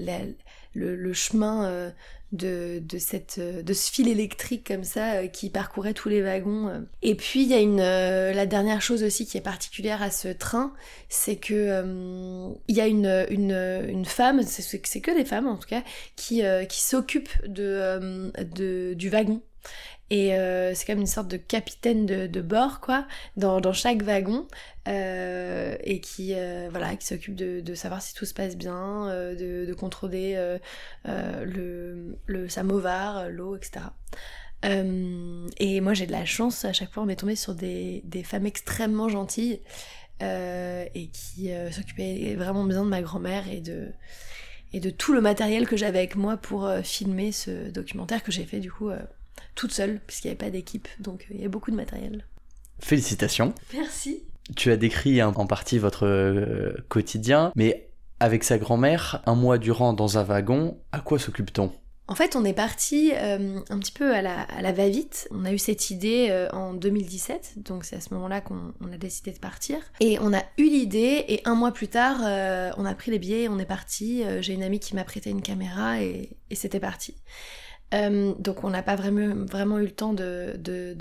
le, 0.73 1.13
chemin 1.13 1.91
de, 2.33 2.81
de, 2.83 2.97
cette, 2.97 3.39
de 3.39 3.73
ce 3.73 3.91
fil 3.91 4.09
électrique 4.09 4.67
comme 4.67 4.83
ça 4.83 5.13
euh, 5.13 5.27
qui 5.27 5.49
parcourait 5.49 5.93
tous 5.93 6.09
les 6.09 6.21
wagons. 6.21 6.67
Euh. 6.67 6.79
Et 7.01 7.15
puis 7.15 7.43
il 7.43 7.47
y 7.47 7.53
a 7.53 7.59
une, 7.59 7.79
euh, 7.79 8.33
la 8.33 8.45
dernière 8.45 8.81
chose 8.81 9.03
aussi 9.03 9.25
qui 9.25 9.37
est 9.37 9.41
particulière 9.41 10.01
à 10.01 10.11
ce 10.11 10.27
train, 10.27 10.73
c'est 11.09 11.37
que 11.37 11.53
il 12.67 12.75
y 12.75 12.81
a 12.81 12.87
une, 12.87 13.25
une, 13.29 13.51
une 13.87 14.05
femme, 14.05 14.41
c'est 14.43 15.01
que 15.01 15.15
des 15.15 15.25
femmes 15.25 15.47
en 15.47 15.57
tout 15.57 15.67
cas, 15.67 15.83
qui, 16.15 16.41
qui 16.67 16.81
s'occupe 16.81 17.29
de, 17.45 18.31
de, 18.41 18.93
du 18.95 19.09
wagon. 19.09 19.41
Et 20.13 20.35
euh, 20.35 20.75
c'est 20.75 20.85
comme 20.85 20.99
une 20.99 21.07
sorte 21.07 21.27
de 21.27 21.37
capitaine 21.37 22.05
de, 22.05 22.41
bord, 22.41 22.81
quoi, 22.81 23.07
dans, 23.35 23.73
chaque 23.73 24.03
wagon, 24.03 24.47
euh, 24.87 25.75
et 25.83 26.01
qui, 26.01 26.35
euh, 26.35 26.67
voilà, 26.69 26.95
qui 26.95 27.07
s'occupe 27.07 27.35
de, 27.35 27.73
savoir 27.73 27.99
si 27.99 28.13
tout 28.13 28.25
se 28.25 28.33
passe 28.35 28.55
bien, 28.55 29.07
de, 29.33 29.73
contrôler 29.73 30.35
le, 31.05 32.19
le 32.27 32.47
samovar, 32.47 33.27
l'eau, 33.29 33.55
etc. 33.55 33.85
et 34.63 35.81
moi 35.81 35.93
j'ai 35.93 36.05
de 36.05 36.11
la 36.11 36.25
chance, 36.25 36.63
à 36.63 36.73
chaque 36.73 36.91
fois 36.91 37.03
on 37.03 37.05
m'est 37.05 37.15
tombé 37.15 37.35
sur 37.35 37.55
des, 37.55 38.03
femmes 38.23 38.45
extrêmement 38.45 39.09
gentilles 39.09 39.61
et 40.21 41.09
qui 41.11 41.49
s'occupaient 41.71 42.35
vraiment 42.35 42.65
bien 42.65 42.83
de 42.83 42.89
ma 42.89 43.01
grand-mère 43.01 43.45
et 43.47 43.61
de 43.61 44.89
tout 44.91 45.13
le 45.13 45.21
matériel 45.21 45.67
que 45.67 45.75
j'avais 45.75 45.97
avec 45.97 46.15
moi 46.15 46.37
pour 46.37 46.71
filmer 46.83 47.31
ce 47.31 47.71
documentaire 47.71 48.21
que 48.21 48.31
j'ai 48.31 48.45
fait 48.45 48.59
du 48.59 48.71
coup 48.71 48.91
toute 49.55 49.71
seule, 49.71 49.99
puisqu'il 50.05 50.27
n'y 50.27 50.31
avait 50.31 50.45
pas 50.45 50.49
d'équipe, 50.49 50.87
donc 50.99 51.27
euh, 51.29 51.35
il 51.35 51.41
y 51.41 51.45
a 51.45 51.49
beaucoup 51.49 51.71
de 51.71 51.75
matériel. 51.75 52.25
Félicitations. 52.79 53.53
Merci. 53.73 54.23
Tu 54.55 54.71
as 54.71 54.77
décrit 54.77 55.21
en 55.23 55.45
partie 55.45 55.77
votre 55.77 56.05
euh, 56.05 56.73
quotidien, 56.89 57.51
mais 57.55 57.89
avec 58.19 58.43
sa 58.43 58.57
grand-mère, 58.57 59.21
un 59.25 59.35
mois 59.35 59.57
durant 59.57 59.93
dans 59.93 60.17
un 60.17 60.23
wagon, 60.23 60.77
à 60.91 60.99
quoi 60.99 61.19
s'occupe-t-on? 61.19 61.71
En 62.09 62.15
fait, 62.15 62.35
on 62.35 62.43
est 62.43 62.53
parti 62.53 63.13
euh, 63.13 63.61
un 63.69 63.79
petit 63.79 63.93
peu 63.93 64.13
à 64.13 64.21
la, 64.21 64.71
va-vite. 64.73 65.29
On 65.31 65.45
a 65.45 65.53
eu 65.53 65.57
cette 65.57 65.89
idée 65.89 66.47
en 66.51 66.73
2017, 66.73 67.63
donc 67.63 67.85
c'est 67.85 67.95
à 67.95 68.01
ce 68.01 68.13
moment-là 68.13 68.41
qu'on 68.41 68.73
a 68.91 68.97
décidé 68.97 69.31
de 69.31 69.39
partir. 69.39 69.77
Et 70.01 70.19
on 70.19 70.33
a 70.33 70.43
eu 70.57 70.65
l'idée, 70.65 71.23
et 71.29 71.41
un 71.45 71.55
mois 71.55 71.71
plus 71.71 71.87
tard, 71.87 72.17
on 72.77 72.85
a 72.85 72.93
pris 72.93 73.11
les 73.11 73.19
billets, 73.19 73.47
on 73.47 73.57
est 73.57 73.65
parti. 73.65 74.23
J'ai 74.41 74.53
une 74.53 74.63
amie 74.63 74.81
qui 74.81 74.95
m'a 74.95 75.05
prêté 75.05 75.29
une 75.29 75.41
caméra, 75.41 76.01
et, 76.01 76.35
et 76.49 76.55
c'était 76.55 76.81
parti. 76.81 77.15
Euh, 77.93 78.33
donc 78.39 78.63
on 78.63 78.69
n'a 78.69 78.81
pas 78.81 78.95
vraiment, 78.95 79.79
eu 79.79 79.83
le 79.83 79.91
temps 79.91 80.13
de, 80.13 80.55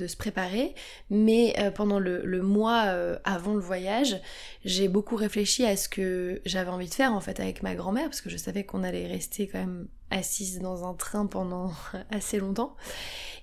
se 0.06 0.16
préparer, 0.16 0.74
mais 1.10 1.54
euh, 1.58 1.70
pendant 1.70 1.98
le, 1.98 2.42
mois 2.42 2.84
euh, 2.86 3.16
avant 3.24 3.54
le 3.54 3.60
voyage, 3.60 4.20
j'ai 4.64 4.88
beaucoup 4.88 5.16
réfléchi 5.16 5.64
à 5.64 5.76
ce 5.76 5.88
que 5.88 6.40
j'avais 6.44 6.70
envie 6.70 6.88
de 6.88 6.94
faire 6.94 7.12
en 7.12 7.20
fait 7.20 7.40
avec 7.40 7.62
ma 7.62 7.74
grand-mère, 7.74 8.04
parce 8.04 8.20
que 8.20 8.30
je 8.30 8.36
savais 8.36 8.64
qu'on 8.64 8.82
allait 8.82 9.06
rester 9.06 9.48
quand 9.48 9.58
même 9.58 9.86
assise 10.10 10.60
dans 10.60 10.86
un 10.86 10.94
train 10.94 11.26
pendant 11.26 11.72
assez 12.10 12.38
longtemps, 12.38 12.76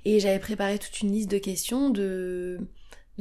et 0.06 0.20
j'avais 0.20 0.39
préparé 0.39 0.77
toute 0.77 1.01
une 1.01 1.12
liste 1.12 1.32
de 1.32 1.39
questions 1.39 1.89
de 1.89 2.60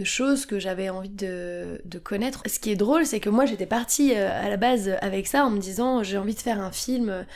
choses 0.04 0.46
que 0.46 0.60
j'avais 0.60 0.90
envie 0.90 1.08
de, 1.08 1.80
connaître. 2.04 2.42
Ce 2.46 2.58
qui 2.58 2.70
est 2.70 2.76
drôle, 2.76 3.04
c'est 3.06 3.20
que 3.20 3.30
moi 3.30 3.46
j'étais 3.46 3.66
partie 3.66 4.14
à 4.14 4.48
la 4.48 4.56
base 4.56 4.90
avec 5.00 5.26
ça 5.26 5.44
en 5.44 5.50
me 5.50 5.58
disant 5.58 6.02
j'ai 6.02 6.18
envie 6.18 6.34
de 6.34 6.40
faire 6.40 6.60
un 6.60 6.70
film 6.70 7.26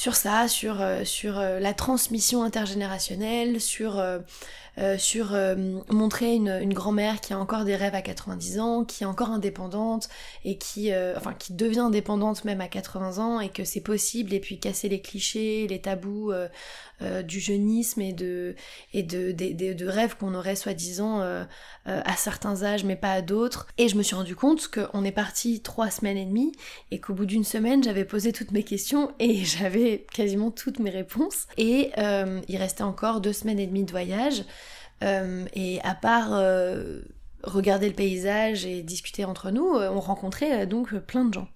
sur 0.00 0.16
ça, 0.16 0.48
sur, 0.48 0.80
euh, 0.80 1.04
sur 1.04 1.38
euh, 1.38 1.60
la 1.60 1.74
transmission 1.74 2.42
intergénérationnelle, 2.42 3.60
sur, 3.60 4.02
euh, 4.78 4.98
sur 4.98 5.36
montrer 5.90 6.34
une, 6.34 6.58
une 6.60 6.74
grand-mère 6.74 7.20
qui 7.20 7.32
a 7.32 7.38
encore 7.38 7.64
des 7.64 7.76
rêves 7.76 7.94
à 7.94 8.02
90 8.02 8.60
ans, 8.60 8.84
qui 8.84 9.04
est 9.04 9.06
encore 9.06 9.30
indépendante 9.30 10.08
et 10.44 10.58
qui, 10.58 10.92
enfin, 11.16 11.34
qui 11.34 11.52
devient 11.52 11.80
indépendante 11.80 12.44
même 12.44 12.60
à 12.60 12.68
80 12.68 13.18
ans 13.18 13.40
et 13.40 13.48
que 13.48 13.64
c'est 13.64 13.80
possible 13.80 14.32
et 14.32 14.40
puis 14.40 14.58
casser 14.58 14.88
les 14.88 15.00
clichés, 15.00 15.66
les 15.68 15.80
tabous 15.80 16.32
du 17.24 17.40
jeunisme 17.40 18.00
et 18.02 18.12
de, 18.12 18.54
et 18.92 19.02
de, 19.02 19.32
de, 19.32 19.72
de 19.72 19.86
rêves 19.86 20.16
qu'on 20.16 20.34
aurait 20.34 20.56
soi-disant 20.56 21.20
à 21.86 22.16
certains 22.16 22.62
âges 22.62 22.84
mais 22.84 22.96
pas 22.96 23.12
à 23.12 23.22
d'autres. 23.22 23.66
Et 23.78 23.88
je 23.88 23.96
me 23.96 24.02
suis 24.02 24.16
rendu 24.16 24.36
compte 24.36 24.68
qu'on 24.68 25.04
est 25.04 25.12
parti 25.12 25.60
trois 25.60 25.90
semaines 25.90 26.18
et 26.18 26.26
demie 26.26 26.52
et 26.90 27.00
qu'au 27.00 27.14
bout 27.14 27.26
d'une 27.26 27.44
semaine 27.44 27.82
j'avais 27.82 28.04
posé 28.04 28.32
toutes 28.32 28.52
mes 28.52 28.62
questions 28.62 29.12
et 29.18 29.44
j'avais 29.44 30.06
quasiment 30.12 30.50
toutes 30.50 30.78
mes 30.78 30.90
réponses. 30.90 31.46
Et 31.56 31.90
euh, 31.98 32.40
il 32.48 32.56
restait 32.56 32.82
encore 32.82 33.20
deux 33.20 33.32
semaines 33.32 33.58
et 33.58 33.66
demie 33.66 33.84
de 33.84 33.90
voyage. 33.90 34.44
Euh, 35.02 35.46
et 35.54 35.80
à 35.82 35.94
part 35.94 36.32
euh, 36.32 37.00
regarder 37.42 37.88
le 37.88 37.94
paysage 37.94 38.66
et 38.66 38.82
discuter 38.82 39.24
entre 39.24 39.50
nous, 39.50 39.64
on 39.64 40.00
rencontrait 40.00 40.66
donc 40.66 40.94
plein 40.98 41.24
de 41.24 41.34
gens. 41.34 41.48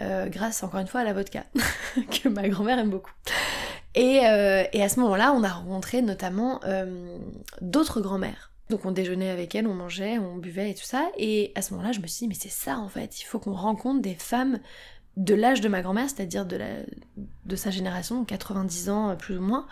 grâce 0.00 0.62
encore 0.62 0.80
une 0.80 0.86
fois 0.86 1.00
à 1.00 1.04
la 1.04 1.12
vodka, 1.12 1.44
que 2.22 2.28
ma 2.28 2.48
grand-mère 2.48 2.78
aime 2.78 2.90
beaucoup. 2.90 3.12
Et, 3.94 4.20
à 4.20 4.88
ce 4.88 5.00
moment-là, 5.00 5.32
on 5.32 5.42
a 5.42 5.48
rencontré 5.48 6.02
notamment 6.02 6.60
d'autres 7.60 8.00
grand-mères. 8.00 8.50
Donc 8.68 8.84
on 8.84 8.92
déjeunait 8.92 9.30
avec 9.30 9.54
elles, 9.56 9.66
on 9.66 9.74
mangeait, 9.74 10.18
on 10.18 10.36
buvait 10.36 10.70
et 10.70 10.74
tout 10.74 10.84
ça. 10.84 11.08
Et 11.16 11.52
à 11.56 11.62
ce 11.62 11.72
moment-là, 11.74 11.92
je 11.92 12.00
me 12.00 12.06
suis 12.06 12.26
dit, 12.26 12.28
mais 12.28 12.38
c'est 12.38 12.50
ça 12.50 12.78
en 12.78 12.88
fait, 12.88 13.20
il 13.20 13.24
faut 13.24 13.40
qu'on 13.40 13.54
rencontre 13.54 14.00
des 14.00 14.14
femmes 14.14 14.60
de 15.16 15.34
l'âge 15.34 15.60
de 15.60 15.68
ma 15.68 15.82
grand-mère, 15.82 16.08
c'est-à-dire 16.08 16.46
de 16.46 17.56
sa 17.56 17.70
génération, 17.70 18.24
90 18.24 18.90
ans 18.90 19.16
plus 19.16 19.38
ou 19.38 19.42
moins, 19.42 19.66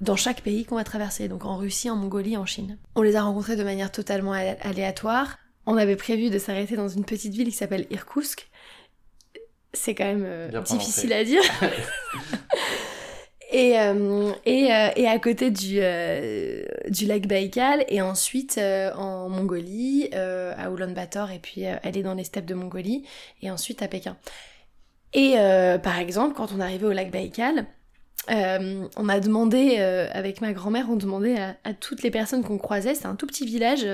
dans 0.00 0.16
chaque 0.16 0.42
pays 0.42 0.64
qu'on 0.64 0.76
va 0.76 0.84
traverser, 0.84 1.28
donc 1.28 1.44
en 1.44 1.56
Russie, 1.56 1.90
en 1.90 1.96
Mongolie, 1.96 2.36
en 2.36 2.46
Chine. 2.46 2.78
On 2.94 3.02
les 3.02 3.16
a 3.16 3.22
rencontrés 3.22 3.56
de 3.56 3.64
manière 3.64 3.92
totalement 3.92 4.32
aléatoire. 4.32 5.38
On 5.66 5.76
avait 5.76 5.96
prévu 5.96 6.30
de 6.30 6.38
s'arrêter 6.38 6.76
dans 6.76 6.88
une 6.88 7.04
petite 7.04 7.32
ville 7.32 7.48
qui 7.48 7.56
s'appelle 7.56 7.86
Irkoutsk. 7.90 8.48
C'est 9.72 9.94
quand 9.94 10.04
même 10.04 10.24
euh, 10.24 10.62
difficile 10.62 11.12
à 11.12 11.24
dire. 11.24 11.42
et, 13.50 13.78
euh, 13.80 14.32
et, 14.44 14.72
euh, 14.72 14.88
et, 14.94 15.08
à 15.08 15.18
côté 15.18 15.50
du, 15.50 15.80
du 16.90 17.06
lac 17.06 17.26
Baïkal, 17.26 17.84
et 17.88 18.02
ensuite 18.02 18.58
en 18.58 19.28
Mongolie, 19.28 20.10
à 20.12 20.70
Ulaanbaatar, 20.70 21.32
et 21.32 21.38
puis 21.38 21.66
aller 21.66 22.02
dans 22.02 22.14
les 22.14 22.24
steppes 22.24 22.46
de 22.46 22.54
Mongolie, 22.54 23.04
et 23.42 23.50
ensuite 23.50 23.82
à 23.82 23.88
Pékin. 23.88 24.16
Et 25.12 25.34
par 25.82 25.98
exemple, 25.98 26.34
quand 26.34 26.52
on 26.52 26.60
arrivait 26.60 26.86
au 26.86 26.92
lac 26.92 27.10
Baïkal, 27.10 27.66
euh, 28.30 28.88
on 28.96 29.08
a 29.08 29.20
demandé, 29.20 29.76
euh, 29.78 30.08
avec 30.12 30.40
ma 30.40 30.52
grand-mère, 30.52 30.86
on 30.90 30.96
demandait 30.96 31.36
à, 31.38 31.74
toutes 31.74 32.02
les 32.02 32.10
personnes 32.10 32.42
qu'on 32.42 32.58
croisait, 32.58 32.94
c'est 32.94 33.06
un 33.06 33.16
tout 33.16 33.26
petit 33.26 33.46
village 33.46 33.86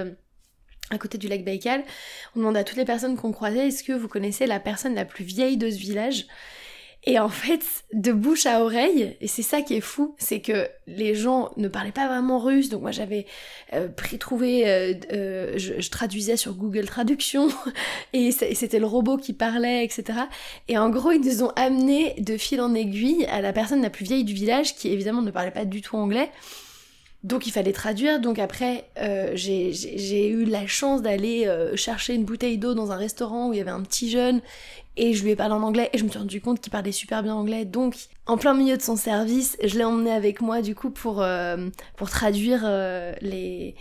à 0.91 0.99
côté 0.99 1.19
du 1.19 1.29
lac 1.29 1.45
Baïkal, 1.45 1.85
on 2.35 2.41
demandait 2.41 2.61
à 2.61 2.65
toutes 2.65 2.77
les 2.77 2.85
personnes 2.85 3.17
qu'on 3.17 3.33
croisait, 3.33 3.69
est-ce 3.69 3.85
que 3.85 3.93
vous 3.93 4.09
connaissez 4.09 4.47
la 4.47 4.59
personne 4.59 4.95
la 4.95 5.05
plus 5.05 5.25
vieille 5.25 5.57
de 5.57 5.71
ce 5.71 5.79
village? 5.79 6.27
Et 7.05 7.19
en 7.19 7.31
fait, 7.31 7.63
de 7.95 8.13
bouche 8.13 8.45
à 8.45 8.63
oreille, 8.63 9.17
et 9.23 9.27
c'est 9.27 9.43
ça 9.43 9.63
qui 9.63 9.75
est 9.75 9.81
fou, 9.81 10.15
c'est 10.19 10.41
que 10.41 10.69
les 10.87 11.15
gens 11.15 11.51
ne 11.57 11.67
parlaient 11.67 11.93
pas 11.93 12.07
vraiment 12.07 12.39
russe, 12.39 12.69
donc 12.69 12.83
moi 12.83 12.91
j'avais 12.91 13.25
euh, 13.73 13.89
pris, 13.89 14.19
trouvé, 14.19 14.69
euh, 14.69 14.93
euh, 15.13 15.55
je, 15.57 15.89
traduisais 15.89 16.37
sur 16.37 16.55
Google 16.55 16.85
Traduction, 16.85 17.49
et 18.13 18.31
c'était 18.33 18.79
le 18.79 18.85
robot 18.85 19.17
qui 19.17 19.33
parlait, 19.33 19.83
etc. 19.83 20.21
Et 20.69 20.77
en 20.77 20.91
gros, 20.91 21.11
ils 21.11 21.23
nous 21.23 21.43
ont 21.43 21.53
amené 21.57 22.17
de 22.19 22.37
fil 22.37 22.61
en 22.61 22.75
aiguille 22.75 23.25
à 23.27 23.41
la 23.41 23.55
personne 23.55 23.81
la 23.81 23.91
plus 23.91 24.05
vieille 24.05 24.25
du 24.25 24.35
village, 24.35 24.75
qui 24.75 24.89
évidemment 24.89 25.23
ne 25.23 25.31
parlait 25.31 25.51
pas 25.51 25.65
du 25.65 25.81
tout 25.81 25.97
anglais, 25.97 26.31
donc 27.23 27.47
il 27.47 27.51
fallait 27.51 27.73
traduire, 27.75 28.19
donc 28.19 28.39
après 28.39 28.89
euh, 28.99 29.33
j'ai 29.35 30.29
eu 30.29 30.47
la 30.47 30.67
chance 30.67 31.03
d'aller 31.03 31.47
euh, 31.47 31.77
chercher 31.77 32.15
une 32.15 32.25
bouteille 32.25 32.57
d'eau 32.57 32.73
dans 32.73 32.93
un 32.93 32.97
restaurant 32.97 33.49
où 33.49 33.53
il 33.53 33.59
y 33.59 33.61
avait 33.61 33.71
un 33.71 33.83
petit 33.83 34.11
jeune 34.11 34.41
et 34.97 35.13
je 35.13 35.23
lui 35.23 35.33
ai 35.33 35.37
parlé 35.37 35.53
en 35.53 35.63
anglais 35.63 35.91
et 35.93 35.99
je 35.99 36.05
me 36.05 36.09
suis 36.09 36.19
rendu 36.19 36.41
compte 36.41 36.61
qu'il 36.61 36.73
parlait 36.73 36.93
super 36.93 37.23
bien 37.23 37.35
anglais. 37.35 37.67
Donc 37.67 37.95
en 38.25 38.39
plein 38.39 38.55
milieu 38.55 38.75
de 38.79 38.83
son 38.83 38.97
service 38.97 39.59
je 39.63 39.77
l'ai 39.77 39.85
emmené 39.85 40.11
avec 40.11 40.41
moi 40.41 40.63
du 40.63 40.75
coup 40.75 40.89
pour, 40.89 41.21
euh, 41.21 41.69
traduire 42.07 42.63
les, 43.21 43.75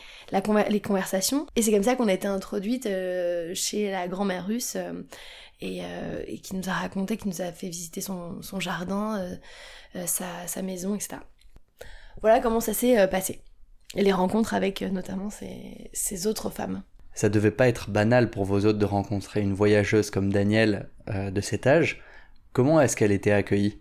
conversations. 0.84 1.48
Et 1.56 1.62
c'est 1.62 1.72
comme 1.72 1.84
ça 1.84 1.96
qu'on 1.96 2.10
a 2.10 2.14
été 2.14 2.28
introduite 2.28 2.90
chez 3.54 3.90
la 3.90 4.10
grand-mère 4.10 4.48
russe 4.48 4.76
et, 5.62 5.82
qui 6.44 6.56
nous 6.58 6.68
a 6.68 6.74
raconté, 6.74 7.16
qui 7.16 7.30
nous 7.30 7.42
a 7.42 7.54
fait 7.54 7.70
visiter 7.70 8.02
son, 8.02 8.42
jardin, 8.60 9.26
sa 10.06 10.62
maison 10.62 10.94
etc. 10.94 11.20
Voilà 12.22 12.40
comment 12.40 12.60
ça 12.60 12.74
s'est 12.74 13.08
passé. 13.08 13.42
Et 13.96 14.04
les 14.04 14.12
rencontres 14.12 14.54
avec 14.54 14.82
notamment 14.82 15.30
ces, 15.30 16.28
autres 16.28 16.50
femmes. 16.50 16.84
Ça 17.14 17.30
devait 17.30 17.52
pas 17.52 17.68
être 17.68 17.90
banal 17.90 18.30
pour 18.30 18.46
vos 18.46 18.60
autres 18.66 18.78
de 18.78 18.86
rencontrer 18.86 19.42
une 19.42 19.54
voyageuse 19.54 20.12
comme 20.12 20.32
Danielle 20.32 20.90
de 21.08 21.42
cet 21.42 21.66
âge. 21.66 22.02
Comment 22.54 22.80
est-ce 22.82 22.96
qu'elle 22.96 23.12
était 23.12 23.32
accueillie? 23.32 23.80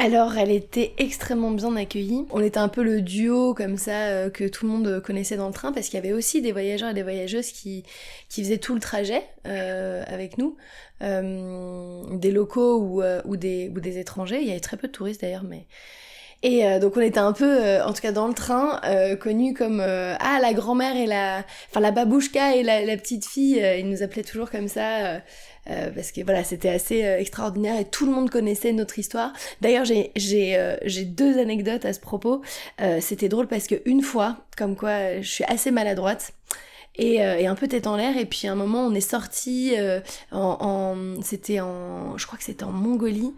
Alors, 0.00 0.38
elle 0.38 0.52
était 0.52 0.94
extrêmement 0.98 1.50
bien 1.50 1.74
accueillie. 1.74 2.24
On 2.30 2.40
était 2.40 2.58
un 2.58 2.68
peu 2.68 2.84
le 2.84 3.02
duo 3.02 3.52
comme 3.52 3.76
ça 3.76 4.06
euh, 4.06 4.30
que 4.30 4.46
tout 4.46 4.64
le 4.64 4.70
monde 4.70 5.02
connaissait 5.02 5.36
dans 5.36 5.48
le 5.48 5.52
train 5.52 5.72
parce 5.72 5.86
qu'il 5.86 5.96
y 5.96 5.98
avait 5.98 6.12
aussi 6.12 6.40
des 6.40 6.52
voyageurs 6.52 6.90
et 6.90 6.94
des 6.94 7.02
voyageuses 7.02 7.50
qui, 7.50 7.82
qui 8.28 8.44
faisaient 8.44 8.58
tout 8.58 8.74
le 8.74 8.80
trajet 8.80 9.24
euh, 9.48 10.04
avec 10.06 10.38
nous, 10.38 10.56
euh, 11.02 12.04
des 12.12 12.30
locaux 12.30 12.78
ou, 12.80 13.02
ou, 13.24 13.36
des, 13.36 13.98
étrangers. 13.98 14.40
Il 14.40 14.46
y 14.46 14.52
avait 14.52 14.60
très 14.60 14.76
peu 14.76 14.86
de 14.86 14.92
touristes 14.92 15.22
d'ailleurs, 15.22 15.42
mais 15.42 15.66
et 16.44 16.78
donc 16.78 16.96
on 16.96 17.00
était 17.00 17.18
un 17.18 17.32
peu, 17.32 17.82
en 17.82 17.92
tout 17.92 18.00
cas 18.00 18.12
dans 18.12 18.28
le 18.28 18.34
train, 18.34 18.80
euh, 18.84 19.16
connus 19.16 19.54
comme 19.54 19.80
ah 19.80 20.38
la 20.40 20.52
grand-mère 20.52 20.94
et 20.94 21.06
la, 21.06 21.42
enfin 21.68 21.80
la 21.80 21.90
babouchka 21.90 22.54
et 22.54 22.62
la 22.62 22.96
petite 22.96 23.26
fille. 23.26 23.60
ils 23.76 23.90
nous 23.90 24.04
appelaient 24.04 24.22
toujours 24.22 24.48
comme 24.48 24.68
ça. 24.68 25.20
Euh, 25.70 25.90
parce 25.94 26.12
que 26.12 26.22
voilà, 26.22 26.44
c'était 26.44 26.68
assez 26.68 27.04
euh, 27.04 27.18
extraordinaire 27.18 27.78
et 27.78 27.84
tout 27.84 28.06
le 28.06 28.12
monde 28.12 28.30
connaissait 28.30 28.72
notre 28.72 28.98
histoire. 28.98 29.32
D'ailleurs, 29.60 29.84
j'ai 29.84 30.12
j'ai 30.16 30.56
euh, 30.56 30.76
j'ai 30.84 31.04
deux 31.04 31.38
anecdotes 31.38 31.84
à 31.84 31.92
ce 31.92 32.00
propos. 32.00 32.42
c'était 33.00 33.28
drôle 33.28 33.46
parce 33.46 33.66
que 33.66 33.76
une 33.84 34.02
fois, 34.02 34.36
comme 34.56 34.76
quoi 34.76 35.20
je 35.20 35.28
suis 35.28 35.44
assez 35.44 35.70
maladroite, 35.70 36.32
et, 36.98 37.22
euh, 37.22 37.38
et, 37.38 37.46
un 37.46 37.54
peu 37.54 37.68
tête 37.68 37.86
en 37.86 37.96
l'air. 37.96 38.16
Et 38.16 38.26
puis 38.26 38.48
à 38.48 38.52
un 38.52 38.54
moment, 38.54 38.84
on 38.84 38.94
est 38.94 39.00
sorti 39.00 39.74
euh, 39.78 40.00
en, 40.32 40.58
en 40.60 41.22
c'était 41.22 41.60
en, 41.60 42.18
je 42.18 42.26
crois 42.26 42.38
que 42.38 42.44
c'était 42.44 42.64
en 42.64 42.72
Mongolie. 42.72 43.32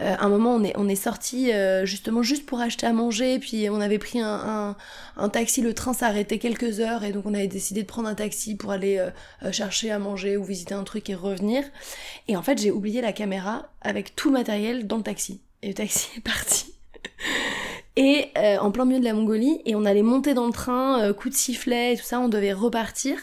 Euh, 0.00 0.14
un 0.18 0.28
moment, 0.28 0.54
on 0.54 0.62
est 0.62 0.74
on 0.76 0.88
est 0.88 0.94
sorti 0.94 1.50
justement 1.84 2.22
juste 2.22 2.46
pour 2.46 2.60
acheter 2.60 2.86
à 2.86 2.92
manger. 2.92 3.34
Et 3.34 3.38
puis 3.38 3.68
on 3.70 3.80
avait 3.80 3.98
pris 3.98 4.20
un, 4.20 4.26
un, 4.28 4.76
un 5.16 5.28
taxi. 5.28 5.62
Le 5.62 5.74
train 5.74 5.94
s'arrêtait 5.94 6.38
quelques 6.38 6.80
heures 6.80 7.02
et 7.04 7.12
donc 7.12 7.26
on 7.26 7.34
avait 7.34 7.48
décidé 7.48 7.82
de 7.82 7.86
prendre 7.86 8.08
un 8.08 8.14
taxi 8.14 8.54
pour 8.54 8.70
aller 8.70 9.04
chercher 9.50 9.90
à 9.90 9.98
manger 9.98 10.36
ou 10.36 10.44
visiter 10.44 10.74
un 10.74 10.84
truc 10.84 11.08
et 11.10 11.14
revenir. 11.14 11.64
Et 12.28 12.36
en 12.36 12.42
fait, 12.42 12.60
j'ai 12.60 12.70
oublié 12.70 13.00
la 13.00 13.12
caméra 13.12 13.70
avec 13.80 14.14
tout 14.14 14.28
le 14.28 14.34
matériel 14.34 14.86
dans 14.86 14.96
le 14.98 15.02
taxi. 15.02 15.40
Et 15.62 15.68
le 15.68 15.74
taxi 15.74 16.08
est 16.16 16.20
parti 16.20 16.75
et 17.96 18.28
euh, 18.36 18.58
en 18.58 18.70
plein 18.70 18.84
milieu 18.84 19.00
de 19.00 19.04
la 19.04 19.14
Mongolie 19.14 19.60
et 19.64 19.74
on 19.74 19.84
allait 19.84 20.02
monter 20.02 20.34
dans 20.34 20.46
le 20.46 20.52
train, 20.52 21.00
euh, 21.02 21.12
coup 21.14 21.30
de 21.30 21.34
sifflet 21.34 21.94
et 21.94 21.96
tout 21.96 22.04
ça, 22.04 22.20
on 22.20 22.28
devait 22.28 22.52
repartir. 22.52 23.18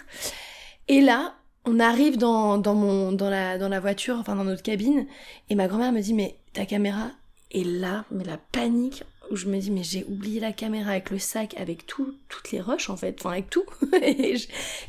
Et 0.87 0.99
là, 0.99 1.35
on 1.65 1.79
arrive 1.79 2.17
dans, 2.17 2.57
dans, 2.57 2.75
mon, 2.75 3.11
dans, 3.11 3.29
la, 3.29 3.57
dans 3.57 3.69
la 3.69 3.79
voiture, 3.79 4.17
enfin 4.19 4.35
dans 4.35 4.43
notre 4.43 4.63
cabine, 4.63 5.05
et 5.49 5.55
ma 5.55 5.67
grand-mère 5.67 5.91
me 5.91 6.01
dit 6.01 6.13
mais 6.13 6.37
ta 6.53 6.65
caméra 6.65 7.11
est 7.51 7.65
là, 7.65 8.05
mais 8.11 8.23
la 8.23 8.37
panique 8.37 9.03
où 9.31 9.35
je 9.35 9.47
me 9.47 9.57
dis 9.57 9.71
mais 9.71 9.83
j'ai 9.83 10.03
oublié 10.05 10.39
la 10.39 10.51
caméra 10.51 10.91
avec 10.91 11.09
le 11.09 11.19
sac, 11.19 11.55
avec 11.57 11.85
tout, 11.85 12.15
toutes 12.27 12.51
les 12.51 12.59
roches 12.59 12.89
en 12.89 12.97
fait, 12.97 13.15
enfin 13.19 13.31
avec 13.31 13.49
tout. 13.49 13.63
et, 14.01 14.35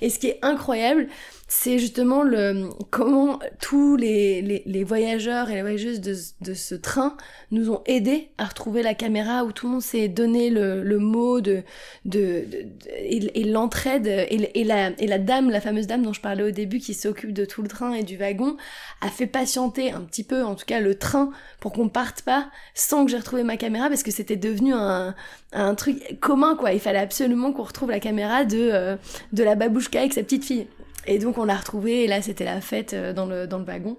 et, 0.00 0.10
ce 0.10 0.18
qui 0.18 0.28
est 0.28 0.38
incroyable, 0.42 1.08
c'est 1.56 1.78
justement 1.78 2.24
le 2.24 2.68
comment 2.90 3.38
tous 3.60 3.96
les, 3.96 4.42
les, 4.42 4.62
les, 4.66 4.84
voyageurs 4.84 5.50
et 5.50 5.54
les 5.54 5.62
voyageuses 5.62 6.00
de, 6.00 6.14
de, 6.40 6.52
ce 6.52 6.74
train 6.74 7.16
nous 7.52 7.70
ont 7.70 7.80
aidés 7.86 8.30
à 8.38 8.46
retrouver 8.46 8.82
la 8.82 8.92
caméra 8.94 9.44
où 9.44 9.52
tout 9.52 9.66
le 9.66 9.72
monde 9.74 9.82
s'est 9.82 10.08
donné 10.08 10.50
le, 10.50 10.82
le, 10.82 10.98
mot 10.98 11.40
de, 11.40 11.62
de, 12.06 12.44
de 12.50 12.66
et, 12.98 13.44
l'entraide 13.44 14.08
et, 14.08 14.50
et, 14.60 14.64
la, 14.64 14.90
et 14.98 15.06
la 15.06 15.18
dame, 15.18 15.48
la 15.48 15.60
fameuse 15.60 15.86
dame 15.86 16.02
dont 16.02 16.12
je 16.12 16.20
parlais 16.20 16.42
au 16.42 16.50
début 16.50 16.80
qui 16.80 16.92
s'occupe 16.92 17.32
de 17.32 17.44
tout 17.44 17.62
le 17.62 17.68
train 17.68 17.94
et 17.94 18.02
du 18.02 18.16
wagon 18.16 18.56
a 19.00 19.08
fait 19.08 19.28
patienter 19.28 19.92
un 19.92 20.00
petit 20.00 20.24
peu 20.24 20.42
en 20.42 20.56
tout 20.56 20.66
cas 20.66 20.80
le 20.80 20.96
train 20.96 21.30
pour 21.60 21.72
qu'on 21.72 21.88
parte 21.88 22.22
pas 22.22 22.50
sans 22.74 23.04
que 23.04 23.12
j'ai 23.12 23.18
retrouvé 23.18 23.44
ma 23.44 23.56
caméra 23.56 23.88
parce 23.88 24.02
que 24.02 24.10
c'était 24.10 24.36
devenu 24.36 24.74
un, 24.74 25.14
un 25.52 25.74
truc 25.76 26.18
commun 26.20 26.56
quoi. 26.56 26.72
Il 26.72 26.80
fallait 26.80 26.98
absolument 26.98 27.52
qu'on 27.52 27.62
retrouve 27.62 27.90
la 27.90 28.00
caméra 28.00 28.44
de, 28.44 28.70
euh, 28.72 28.96
de 29.32 29.44
la 29.44 29.54
babouchka 29.54 30.00
avec 30.00 30.14
sa 30.14 30.22
petite 30.24 30.44
fille 30.44 30.66
et 31.06 31.18
donc 31.18 31.38
on 31.38 31.44
l'a 31.44 31.56
retrouvé 31.56 32.04
et 32.04 32.06
là 32.06 32.22
c'était 32.22 32.44
la 32.44 32.60
fête 32.60 32.94
euh, 32.94 33.12
dans 33.12 33.26
le, 33.26 33.46
dans 33.46 33.58
le 33.58 33.64
wagon. 33.64 33.98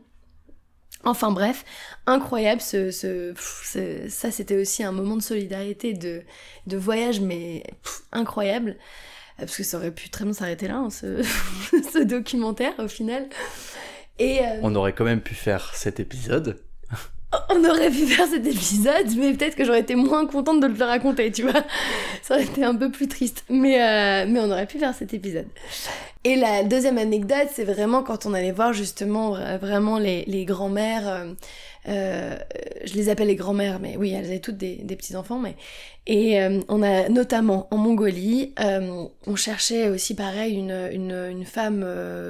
Enfin 1.04 1.32
bref, 1.32 1.66
incroyable, 2.08 2.62
ce, 2.62 2.90
ce, 2.90 3.34
ça 4.10 4.32
c'était 4.32 4.58
aussi 4.58 4.84
un 4.84 4.92
moment 4.92 5.16
de 5.16 5.22
solidarité, 5.22 5.94
de, 5.94 6.24
de 6.66 6.78
voyage, 6.78 7.20
mais 7.20 7.64
incroyable, 8.12 8.72
euh, 8.72 9.42
parce 9.42 9.56
que 9.56 9.64
ça 9.64 9.78
aurait 9.78 9.92
pu 9.92 10.10
très 10.10 10.24
bien 10.24 10.34
s'arrêter 10.34 10.68
là, 10.68 10.78
hein, 10.78 10.90
ce, 10.90 11.22
ce, 11.94 12.04
documentaire 12.04 12.74
au 12.80 12.88
final. 12.88 13.28
Et, 14.18 14.40
euh, 14.40 14.60
On 14.64 14.74
aurait 14.74 14.94
quand 14.94 15.04
même 15.04 15.22
pu 15.22 15.36
faire 15.36 15.76
cet 15.76 16.00
épisode. 16.00 16.60
On 17.50 17.64
aurait 17.66 17.92
pu 17.92 18.08
faire 18.08 18.28
cet 18.28 18.48
épisode, 18.48 19.08
mais 19.18 19.34
peut-être 19.34 19.56
que 19.56 19.66
j'aurais 19.66 19.82
été 19.82 19.96
moins 19.96 20.26
contente 20.26 20.62
de 20.62 20.68
le 20.68 20.86
raconter, 20.86 21.32
tu 21.32 21.44
vois. 21.44 21.66
Ça 22.24 22.36
aurait 22.36 22.46
été 22.46 22.64
un 22.64 22.76
peu 22.76 22.90
plus 22.90 23.10
triste. 23.10 23.44
Mais, 23.50 24.26
mais 24.26 24.40
on 24.40 24.50
aurait 24.50 24.68
pu 24.68 24.80
faire 24.80 24.96
cet 24.96 25.14
épisode. 25.14 25.48
Et 26.26 26.36
la 26.36 26.64
deuxième 26.64 26.98
anecdote, 26.98 27.50
c'est 27.54 27.64
vraiment 27.64 28.02
quand 28.02 28.26
on 28.26 28.34
allait 28.34 28.52
voir 28.52 28.74
justement 28.74 29.34
vraiment 29.60 30.00
les, 30.00 30.26
les 30.26 30.44
grands-mères. 30.44 31.08
Euh, 31.08 31.34
euh, 31.88 32.36
je 32.86 32.94
les 32.94 33.10
appelle 33.10 33.28
les 33.28 33.36
grands-mères, 33.36 33.80
mais 33.80 33.96
oui, 33.98 34.12
elles 34.12 34.26
avaient 34.26 34.40
toutes 34.40 34.58
des, 34.58 34.78
petits-enfants. 34.96 35.40
Mais 35.40 35.56
Et 36.08 36.42
euh, 36.42 36.62
on 36.68 36.82
a 36.82 37.10
notamment 37.10 37.68
en 37.72 37.78
Mongolie, 37.78 38.54
euh, 38.60 39.06
on 39.28 39.36
cherchait 39.36 39.90
aussi 39.90 40.16
pareil 40.16 40.56
une, 40.56 40.90
une, 40.92 41.46
femme, 41.46 41.86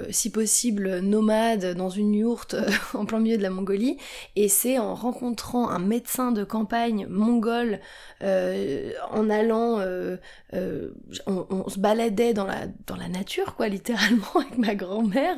si 0.10 0.30
possible, 0.30 1.00
nomade 1.00 1.74
dans 1.76 1.90
une 1.90 2.14
yourte 2.14 2.56
en 2.94 3.06
plein 3.06 3.20
milieu 3.20 3.38
de 3.38 3.44
la 3.44 3.50
Mongolie. 3.50 3.98
Et 4.36 4.50
c'est 4.50 4.78
en 4.78 4.94
rencontrant 4.94 5.70
un 5.70 5.80
médecin 5.80 6.32
de 6.32 6.44
campagne 6.44 7.08
mongol, 7.10 7.80
en 8.22 9.30
allant, 9.30 9.80
on, 10.54 11.48
on, 11.50 11.70
se 11.70 11.80
baladait 11.80 12.34
dans 12.34 12.46
la, 12.46 12.68
dans 12.88 12.96
la 12.96 13.08
nature, 13.08 13.56
quoi, 13.56 13.68
littéralement 13.68 13.85
avec 14.36 14.58
ma 14.58 14.76
grand-mère. 14.76 15.36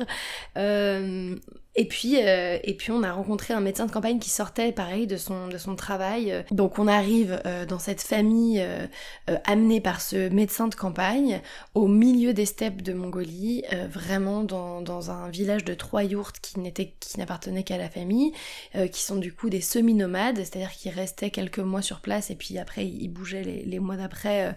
Euh, 0.56 1.36
et 1.74 1.86
puis, 1.86 2.16
euh, 2.16 2.58
et 2.64 2.74
puis 2.74 2.90
on 2.90 3.04
a 3.04 3.12
rencontré 3.12 3.54
un 3.54 3.60
médecin 3.60 3.86
de 3.86 3.92
campagne 3.92 4.18
qui 4.18 4.30
sortait 4.30 4.72
pareil 4.72 5.06
de 5.06 5.16
son, 5.16 5.46
de 5.46 5.58
son 5.58 5.76
travail. 5.76 6.44
Donc 6.50 6.80
on 6.80 6.88
arrive 6.88 7.40
euh, 7.46 7.66
dans 7.66 7.78
cette 7.78 8.00
famille 8.00 8.64
amenée 9.44 9.80
par 9.80 10.00
ce 10.00 10.28
médecin 10.28 10.66
de 10.66 10.74
campagne 10.74 11.40
au 11.74 11.86
milieu 11.86 12.32
des 12.32 12.46
steppes 12.46 12.82
de 12.82 12.92
Mongolie, 12.92 13.62
vraiment 13.90 14.42
dans, 14.42 14.80
dans, 14.82 15.10
un 15.12 15.28
village 15.28 15.64
de 15.64 15.74
trois 15.74 16.02
yourtes 16.02 16.40
qui 16.40 16.58
n'était 16.58 16.94
qui 16.98 17.18
n'appartenaient 17.18 17.62
qu'à 17.62 17.78
la 17.78 17.88
famille, 17.88 18.32
qui 18.92 19.00
sont 19.00 19.16
du 19.16 19.32
coup 19.32 19.48
des 19.48 19.60
semi-nomades, 19.60 20.38
c'est-à-dire 20.38 20.72
qu'ils 20.72 20.92
restaient 20.92 21.30
quelques 21.30 21.58
mois 21.58 21.82
sur 21.82 22.00
place 22.00 22.30
et 22.30 22.34
puis 22.34 22.58
après 22.58 22.86
ils 22.86 23.08
bougeaient 23.08 23.44
les, 23.44 23.62
les 23.62 23.78
mois 23.78 23.96
d'après 23.96 24.56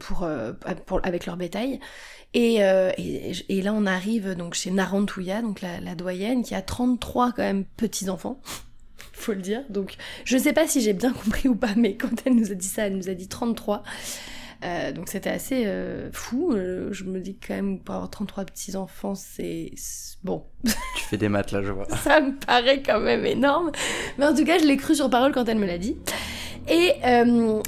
pour, 0.00 0.28
pour, 0.86 1.00
avec 1.04 1.24
leur 1.24 1.36
bétail. 1.38 1.80
Et, 2.34 2.56
et, 2.56 3.32
et, 3.48 3.62
là 3.62 3.72
on 3.72 3.86
arrive 3.86 4.34
donc 4.34 4.54
chez 4.54 4.70
Narantouya, 4.70 5.40
donc 5.40 5.62
la, 5.62 5.80
la 5.80 5.94
doyenne 5.94 6.42
qui 6.42 6.54
a 6.54 6.62
33 6.62 7.32
quand 7.32 7.42
même 7.42 7.64
petits-enfants, 7.76 8.40
faut 9.12 9.32
le 9.32 9.40
dire. 9.40 9.62
Donc 9.70 9.96
je 10.24 10.36
sais 10.36 10.52
pas 10.52 10.66
si 10.66 10.80
j'ai 10.80 10.92
bien 10.92 11.12
compris 11.12 11.48
ou 11.48 11.54
pas, 11.54 11.74
mais 11.76 11.96
quand 11.96 12.26
elle 12.26 12.34
nous 12.34 12.52
a 12.52 12.54
dit 12.54 12.68
ça, 12.68 12.86
elle 12.86 12.96
nous 12.96 13.08
a 13.08 13.14
dit 13.14 13.28
33. 13.28 13.82
Euh, 14.64 14.92
donc 14.92 15.08
c'était 15.08 15.30
assez 15.30 15.64
euh, 15.66 16.10
fou. 16.12 16.52
Euh, 16.52 16.88
je 16.92 17.04
me 17.04 17.20
dis 17.20 17.36
quand 17.36 17.54
même 17.54 17.78
pour 17.78 17.94
avoir 17.94 18.10
33 18.10 18.44
petits 18.44 18.76
enfants, 18.76 19.14
c'est 19.14 19.72
bon. 20.24 20.44
Tu 20.64 21.04
fais 21.04 21.16
des 21.16 21.28
maths 21.28 21.52
là, 21.52 21.62
je 21.62 21.72
vois. 21.72 21.86
ça 22.02 22.20
me 22.20 22.38
paraît 22.38 22.82
quand 22.82 23.00
même 23.00 23.24
énorme. 23.24 23.70
Mais 24.18 24.26
en 24.26 24.34
tout 24.34 24.44
cas, 24.44 24.58
je 24.58 24.64
l'ai 24.64 24.76
cru 24.76 24.94
sur 24.94 25.08
parole 25.10 25.32
quand 25.32 25.48
elle 25.48 25.58
me 25.58 25.66
l'a 25.66 25.78
dit. 25.78 25.96
Et, 26.70 26.92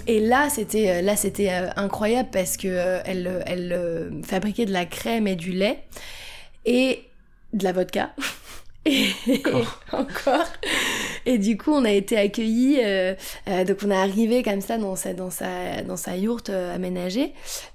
et 0.06 0.20
là, 0.20 0.50
c'était 0.50 1.00
là, 1.00 1.16
c'était 1.16 1.48
incroyable 1.48 2.28
parce 2.30 2.58
que 2.58 3.00
elle, 3.06 3.42
elle 3.46 4.20
fabriquait 4.26 4.66
de 4.66 4.74
la 4.74 4.84
crème 4.84 5.26
et 5.26 5.36
du 5.36 5.52
lait 5.52 5.84
et 6.66 7.04
de 7.54 7.64
la 7.64 7.72
vodka. 7.72 8.14
Et 8.86 9.12
encore. 9.92 10.46
Et 11.26 11.38
du 11.38 11.56
coup, 11.56 11.72
on 11.72 11.84
a 11.84 11.92
été 11.92 12.16
accueillis. 12.16 12.78
Euh, 12.82 13.14
euh, 13.48 13.64
donc, 13.64 13.78
on 13.84 13.90
est 13.90 13.96
arrivé 13.96 14.42
comme 14.42 14.60
ça 14.60 14.78
dans 14.78 14.96
sa 14.96 15.12
dans 15.12 15.30
sa 15.30 15.82
dans 15.82 15.96
sa 15.96 16.16
yourte 16.16 16.50
euh, 16.50 16.74
aménagée. 16.74 17.32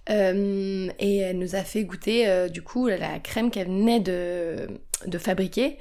Et 0.08 1.18
elle 1.18 1.40
nous 1.40 1.56
a 1.56 1.64
fait 1.64 1.84
goûter 1.84 2.48
du 2.50 2.62
coup 2.62 2.88
la 2.88 3.20
crème 3.20 3.50
qu'elle 3.50 3.68
venait 3.68 4.00
de 4.00 4.68
de 5.08 5.18
fabriquer. 5.18 5.78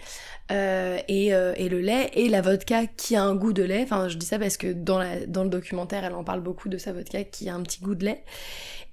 Et, 0.50 1.28
et 1.28 1.68
le 1.68 1.80
lait 1.80 2.11
et 2.14 2.28
la 2.28 2.40
vodka 2.40 2.87
qui 2.87 3.16
a 3.16 3.22
un 3.22 3.35
goût 3.35 3.52
de 3.52 3.62
lait. 3.62 3.83
Enfin, 3.83 4.09
je 4.09 4.16
dis 4.16 4.26
ça 4.26 4.38
parce 4.38 4.57
que 4.57 4.72
dans, 4.72 4.98
le 5.00 5.48
documentaire, 5.48 6.04
elle 6.04 6.14
en 6.14 6.24
parle 6.24 6.40
beaucoup 6.40 6.68
de 6.68 6.78
sa 6.78 6.92
vodka 6.92 7.24
qui 7.24 7.48
a 7.48 7.54
un 7.54 7.62
petit 7.62 7.80
goût 7.80 7.94
de 7.94 8.04
lait. 8.04 8.24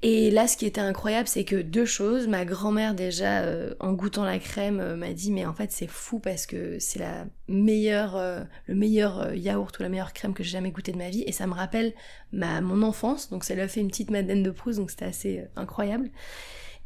Et 0.04 0.32
là, 0.32 0.48
ce 0.48 0.58
qui 0.58 0.66
était 0.66 0.82
incroyable, 0.82 1.28
c'est 1.28 1.44
que 1.44 1.56
deux 1.56 1.86
choses. 1.86 2.28
Ma 2.28 2.44
grand-mère, 2.44 2.96
déjà, 2.96 3.42
euh, 3.42 3.76
en 3.80 3.94
goûtant 3.94 4.24
la 4.24 4.40
crème, 4.40 4.80
euh, 4.80 4.96
m'a 4.96 5.14
dit 5.14 5.32
Mais 5.32 5.46
en 5.46 5.54
fait, 5.54 5.72
c'est 5.72 5.88
fou 5.88 6.20
parce 6.20 6.48
que 6.48 6.80
c'est 6.80 6.98
la 6.98 7.26
meilleure, 7.48 8.16
euh, 8.16 8.42
le 8.66 8.74
meilleur 8.74 9.36
yaourt 9.36 9.78
ou 9.78 9.84
la 9.84 9.90
meilleure 9.90 10.14
crème 10.14 10.34
que 10.34 10.44
j'ai 10.44 10.52
jamais 10.52 10.72
goûté 10.72 10.92
de 10.92 10.98
ma 10.98 11.10
vie. 11.10 11.24
Et 11.28 11.32
ça 11.32 11.46
me 11.46 11.54
rappelle 11.54 11.94
ma, 12.32 12.62
mon 12.62 12.82
enfance. 12.82 13.30
Donc, 13.30 13.44
ça 13.44 13.54
lui 13.54 13.62
a 13.62 13.68
fait 13.68 13.82
une 13.82 13.90
petite 13.90 14.10
Madeleine 14.10 14.42
de 14.42 14.50
Proust, 14.50 14.80
donc 14.80 14.90
c'était 14.90 15.06
assez 15.06 15.46
incroyable. 15.56 16.10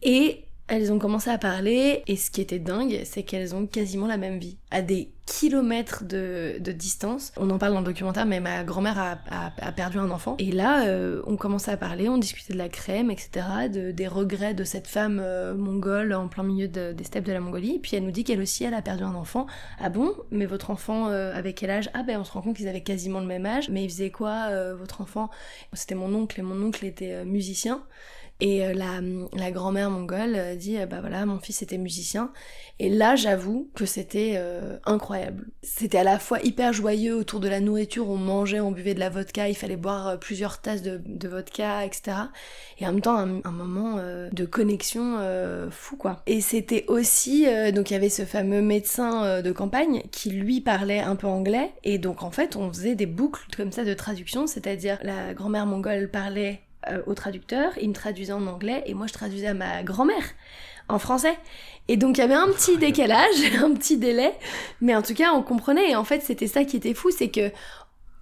Et 0.01 0.45
elles 0.67 0.91
ont 0.91 0.99
commencé 0.99 1.29
à 1.29 1.37
parler 1.37 2.03
et 2.07 2.15
ce 2.15 2.31
qui 2.31 2.41
était 2.41 2.59
dingue, 2.59 3.01
c'est 3.03 3.23
qu'elles 3.23 3.53
ont 3.53 3.67
quasiment 3.67 4.07
la 4.07 4.17
même 4.17 4.39
vie, 4.39 4.57
à 4.71 4.81
des 4.81 5.11
kilomètres 5.25 6.03
de, 6.03 6.57
de 6.59 6.71
distance. 6.71 7.31
On 7.37 7.49
en 7.49 7.57
parle 7.57 7.73
dans 7.73 7.79
le 7.79 7.85
documentaire, 7.85 8.25
mais 8.25 8.39
ma 8.39 8.63
grand-mère 8.63 9.19
a, 9.29 9.71
perdu 9.71 9.97
un 9.97 10.09
enfant. 10.11 10.35
Et 10.37 10.51
là, 10.51 10.87
euh, 10.87 11.21
on 11.25 11.35
commençait 11.35 11.71
à 11.71 11.77
parler, 11.77 12.09
on 12.09 12.17
discutait 12.17 12.53
de 12.53 12.57
la 12.57 12.69
crème, 12.69 13.09
etc., 13.09 13.29
de, 13.71 13.91
des 13.91 14.07
regrets 14.07 14.53
de 14.53 14.63
cette 14.63 14.87
femme 14.87 15.19
euh, 15.21 15.55
mongole 15.55 16.13
en 16.13 16.27
plein 16.27 16.43
milieu 16.43 16.67
des 16.67 17.03
steppes 17.03 17.25
de 17.25 17.33
la 17.33 17.39
Mongolie. 17.39 17.79
Puis 17.79 17.95
elle 17.95 18.03
nous 18.03 18.11
dit 18.11 18.23
qu'elle 18.23 18.41
aussi, 18.41 18.63
elle 18.63 18.73
a 18.73 18.81
perdu 18.81 19.03
un 19.03 19.15
enfant. 19.15 19.47
Ah 19.79 19.89
bon? 19.89 20.13
Mais 20.31 20.45
votre 20.45 20.69
enfant, 20.69 21.07
euh, 21.09 21.35
avec 21.35 21.57
quel 21.57 21.71
âge? 21.71 21.89
Ah 21.93 22.03
ben 22.03 22.19
on 22.19 22.23
se 22.23 22.31
rend 22.31 22.41
compte 22.41 22.57
qu'ils 22.57 22.67
avaient 22.67 22.83
quasiment 22.83 23.19
le 23.19 23.27
même 23.27 23.45
âge. 23.45 23.69
Mais 23.69 23.83
il 23.83 23.89
faisait 23.89 24.11
quoi, 24.11 24.49
votre 24.73 25.01
enfant? 25.01 25.29
C'était 25.73 25.95
mon 25.95 26.13
oncle, 26.13 26.39
et 26.39 26.43
mon 26.43 26.61
oncle 26.63 26.85
était 26.85 27.25
musicien. 27.25 27.83
Et 28.41 28.65
euh, 28.65 28.73
la, 28.73 28.99
la 29.33 29.51
grand-mère 29.51 29.89
mongole 29.89 30.35
euh, 30.35 30.55
dit 30.55 30.77
euh, 30.77 30.85
bah 30.85 30.97
voilà 30.99 31.25
mon 31.25 31.39
fils 31.39 31.61
était 31.61 31.77
musicien 31.77 32.31
et 32.79 32.89
là 32.89 33.15
j'avoue 33.15 33.69
que 33.75 33.85
c'était 33.85 34.37
incroyable. 34.85 35.47
C'était 35.63 35.99
à 35.99 36.03
la 36.03 36.19
fois 36.19 36.41
hyper 36.41 36.73
joyeux 36.73 37.15
autour 37.15 37.39
de 37.39 37.47
la 37.47 37.61
nourriture, 37.61 38.09
on 38.09 38.17
mangeait, 38.17 38.59
on 38.59 38.71
buvait 38.71 38.93
de 38.93 38.99
la 38.99 39.09
vodka, 39.09 39.47
il 39.47 39.55
fallait 39.55 39.77
boire 39.77 40.19
plusieurs 40.19 40.59
tasses 40.59 40.81
de, 40.81 41.01
de 41.05 41.27
vodka, 41.29 41.85
etc. 41.85 42.17
Et 42.79 42.85
en 42.85 42.91
même 42.91 43.01
temps 43.01 43.15
un, 43.15 43.39
un 43.45 43.51
moment 43.51 43.97
de 44.29 44.45
connexion 44.45 45.17
fou 45.71 45.95
quoi. 45.95 46.21
Et 46.27 46.41
c'était 46.41 46.83
aussi 46.89 47.45
donc 47.73 47.91
il 47.91 47.93
y 47.93 47.97
avait 47.97 48.09
ce 48.09 48.25
fameux 48.25 48.61
médecin 48.61 49.41
de 49.41 49.51
campagne 49.53 50.03
qui 50.11 50.31
lui 50.31 50.59
parlait 50.59 50.99
un 50.99 51.15
peu 51.15 51.27
anglais 51.27 51.71
et 51.85 51.97
donc 51.97 52.23
en 52.23 52.31
fait 52.31 52.57
on 52.57 52.67
faisait 52.73 52.95
des 52.95 53.05
boucles 53.05 53.45
comme 53.55 53.71
ça 53.71 53.85
de 53.85 53.93
traduction, 53.93 54.47
c'est-à-dire 54.47 54.99
la 55.01 55.33
grand-mère 55.33 55.65
mongole 55.65 56.09
parlait 56.11 56.64
euh, 56.89 57.01
au 57.05 57.13
traducteur, 57.13 57.71
il 57.81 57.89
me 57.89 57.93
traduisait 57.93 58.33
en 58.33 58.47
anglais 58.47 58.83
et 58.85 58.93
moi 58.93 59.07
je 59.07 59.13
traduisais 59.13 59.47
à 59.47 59.53
ma 59.53 59.83
grand-mère 59.83 60.23
en 60.87 60.99
français. 60.99 61.37
Et 61.87 61.97
donc 61.97 62.17
il 62.17 62.21
y 62.21 62.23
avait 62.23 62.33
un 62.33 62.47
petit 62.47 62.77
décalage, 62.77 63.35
un 63.63 63.73
petit 63.73 63.97
délai, 63.97 64.33
mais 64.81 64.95
en 64.95 65.01
tout 65.01 65.13
cas 65.13 65.33
on 65.33 65.41
comprenait. 65.41 65.91
Et 65.91 65.95
en 65.95 66.03
fait 66.03 66.21
c'était 66.21 66.47
ça 66.47 66.63
qui 66.63 66.77
était 66.77 66.93
fou, 66.93 67.11
c'est 67.11 67.29
que 67.29 67.51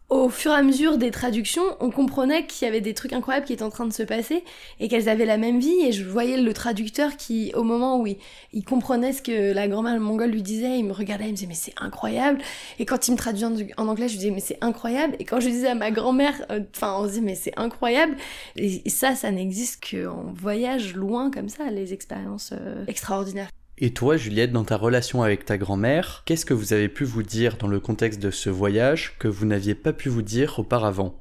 au 0.09 0.29
fur 0.29 0.51
et 0.51 0.55
à 0.55 0.63
mesure 0.63 0.97
des 0.97 1.11
traductions, 1.11 1.63
on 1.79 1.89
comprenait 1.89 2.45
qu'il 2.45 2.65
y 2.65 2.69
avait 2.69 2.81
des 2.81 2.93
trucs 2.93 3.13
incroyables 3.13 3.45
qui 3.45 3.53
étaient 3.53 3.63
en 3.63 3.69
train 3.69 3.85
de 3.85 3.93
se 3.93 4.03
passer 4.03 4.43
et 4.79 4.87
qu'elles 4.87 5.09
avaient 5.09 5.25
la 5.25 5.37
même 5.37 5.59
vie. 5.59 5.85
Et 5.85 5.91
je 5.91 6.03
voyais 6.03 6.37
le 6.37 6.53
traducteur 6.53 7.17
qui, 7.17 7.51
au 7.55 7.63
moment 7.63 7.99
où 7.99 8.07
il, 8.07 8.65
comprenait 8.65 9.13
ce 9.13 9.21
que 9.21 9.53
la 9.53 9.67
grand-mère 9.67 9.99
mongole 9.99 10.31
lui 10.31 10.43
disait, 10.43 10.77
il 10.77 10.85
me 10.85 10.93
regardait, 10.93 11.25
il 11.25 11.31
me 11.31 11.35
disait 11.35 11.47
mais 11.47 11.55
c'est 11.55 11.73
incroyable. 11.77 12.39
Et 12.79 12.85
quand 12.85 13.07
il 13.07 13.11
me 13.11 13.17
traduisait 13.17 13.73
en, 13.77 13.87
anglais, 13.87 14.07
je 14.07 14.13
lui 14.13 14.19
disais 14.19 14.31
mais 14.31 14.39
c'est 14.39 14.59
incroyable. 14.61 15.15
Et 15.19 15.25
quand 15.25 15.39
je 15.39 15.49
disais 15.49 15.67
à 15.67 15.75
ma 15.75 15.89
grand-mère, 15.89 16.45
euh, 16.51 16.59
enfin 16.75 16.95
on 16.99 17.03
se 17.03 17.09
disait 17.09 17.21
mais 17.21 17.35
c'est 17.35 17.57
incroyable. 17.57 18.15
Et, 18.55 18.89
ça, 18.89 19.15
ça 19.15 19.31
n'existe 19.31 19.83
qu'en 19.89 20.31
voyage 20.33 20.95
loin 20.95 21.31
comme 21.31 21.49
ça, 21.49 21.71
les 21.71 21.93
expériences 21.93 22.51
euh, 22.53 22.85
extraordinaires. 22.87 23.49
Et 23.79 23.91
toi, 23.91 24.17
Juliette, 24.17 24.51
dans 24.51 24.63
ta 24.63 24.77
relation 24.77 25.23
avec 25.23 25.45
ta 25.45 25.57
grand-mère, 25.57 26.23
qu'est-ce 26.25 26.45
que 26.45 26.53
vous 26.53 26.73
avez 26.73 26.89
pu 26.89 27.05
vous 27.05 27.23
dire 27.23 27.57
dans 27.57 27.67
le 27.67 27.79
contexte 27.79 28.19
de 28.19 28.29
ce 28.29 28.49
voyage 28.49 29.17
que 29.17 29.27
vous 29.27 29.45
n'aviez 29.45 29.73
pas 29.73 29.93
pu 29.93 30.09
vous 30.09 30.21
dire 30.21 30.59
auparavant? 30.59 31.15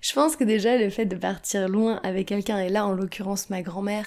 Je 0.00 0.14
pense 0.14 0.36
que 0.36 0.44
déjà 0.44 0.78
le 0.78 0.88
fait 0.88 1.04
de 1.04 1.16
partir 1.16 1.68
loin 1.68 2.00
avec 2.02 2.28
quelqu'un, 2.28 2.58
et 2.58 2.70
là 2.70 2.86
en 2.86 2.92
l'occurrence 2.92 3.50
ma 3.50 3.60
grand-mère, 3.60 4.06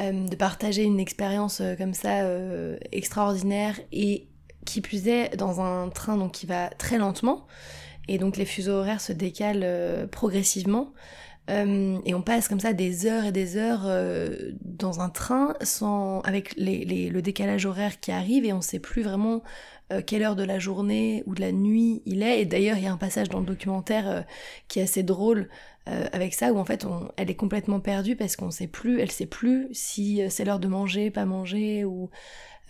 euh, 0.00 0.26
de 0.26 0.34
partager 0.36 0.82
une 0.82 0.98
expérience 0.98 1.60
euh, 1.60 1.76
comme 1.76 1.94
ça 1.94 2.22
euh, 2.22 2.76
extraordinaire 2.90 3.78
et 3.92 4.26
qui 4.64 4.80
plus 4.80 5.06
est 5.06 5.36
dans 5.36 5.60
un 5.60 5.88
train 5.90 6.16
donc 6.16 6.32
qui 6.32 6.46
va 6.46 6.68
très 6.70 6.98
lentement 6.98 7.46
et 8.08 8.18
donc 8.18 8.36
les 8.36 8.46
fuseaux 8.46 8.72
horaires 8.72 9.00
se 9.00 9.12
décalent 9.12 10.08
progressivement. 10.10 10.92
Euh, 11.50 11.98
et 12.06 12.14
on 12.14 12.22
passe 12.22 12.48
comme 12.48 12.60
ça 12.60 12.72
des 12.72 13.06
heures 13.06 13.24
et 13.26 13.32
des 13.32 13.58
heures 13.58 13.82
euh, 13.84 14.52
dans 14.62 15.00
un 15.00 15.10
train 15.10 15.54
sans 15.60 16.20
avec 16.20 16.54
le 16.56 17.20
décalage 17.20 17.66
horaire 17.66 18.00
qui 18.00 18.12
arrive 18.12 18.46
et 18.46 18.52
on 18.54 18.62
sait 18.62 18.78
plus 18.78 19.02
vraiment 19.02 19.42
euh, 19.92 20.00
quelle 20.00 20.22
heure 20.22 20.36
de 20.36 20.42
la 20.42 20.58
journée 20.58 21.22
ou 21.26 21.34
de 21.34 21.42
la 21.42 21.52
nuit 21.52 22.02
il 22.06 22.22
est. 22.22 22.40
Et 22.40 22.44
d'ailleurs, 22.46 22.78
il 22.78 22.84
y 22.84 22.86
a 22.86 22.92
un 22.92 22.96
passage 22.96 23.28
dans 23.28 23.40
le 23.40 23.46
documentaire 23.46 24.24
qui 24.68 24.80
est 24.80 24.84
assez 24.84 25.02
drôle 25.02 25.48
avec 25.86 26.32
ça 26.32 26.50
où 26.50 26.58
en 26.58 26.64
fait 26.64 26.86
elle 27.18 27.30
est 27.30 27.34
complètement 27.34 27.78
perdue 27.78 28.16
parce 28.16 28.36
qu'on 28.36 28.50
sait 28.50 28.66
plus, 28.66 29.00
elle 29.00 29.10
sait 29.10 29.26
plus 29.26 29.68
si 29.72 30.22
c'est 30.30 30.46
l'heure 30.46 30.58
de 30.58 30.68
manger, 30.68 31.10
pas 31.10 31.26
manger 31.26 31.84
ou 31.84 32.08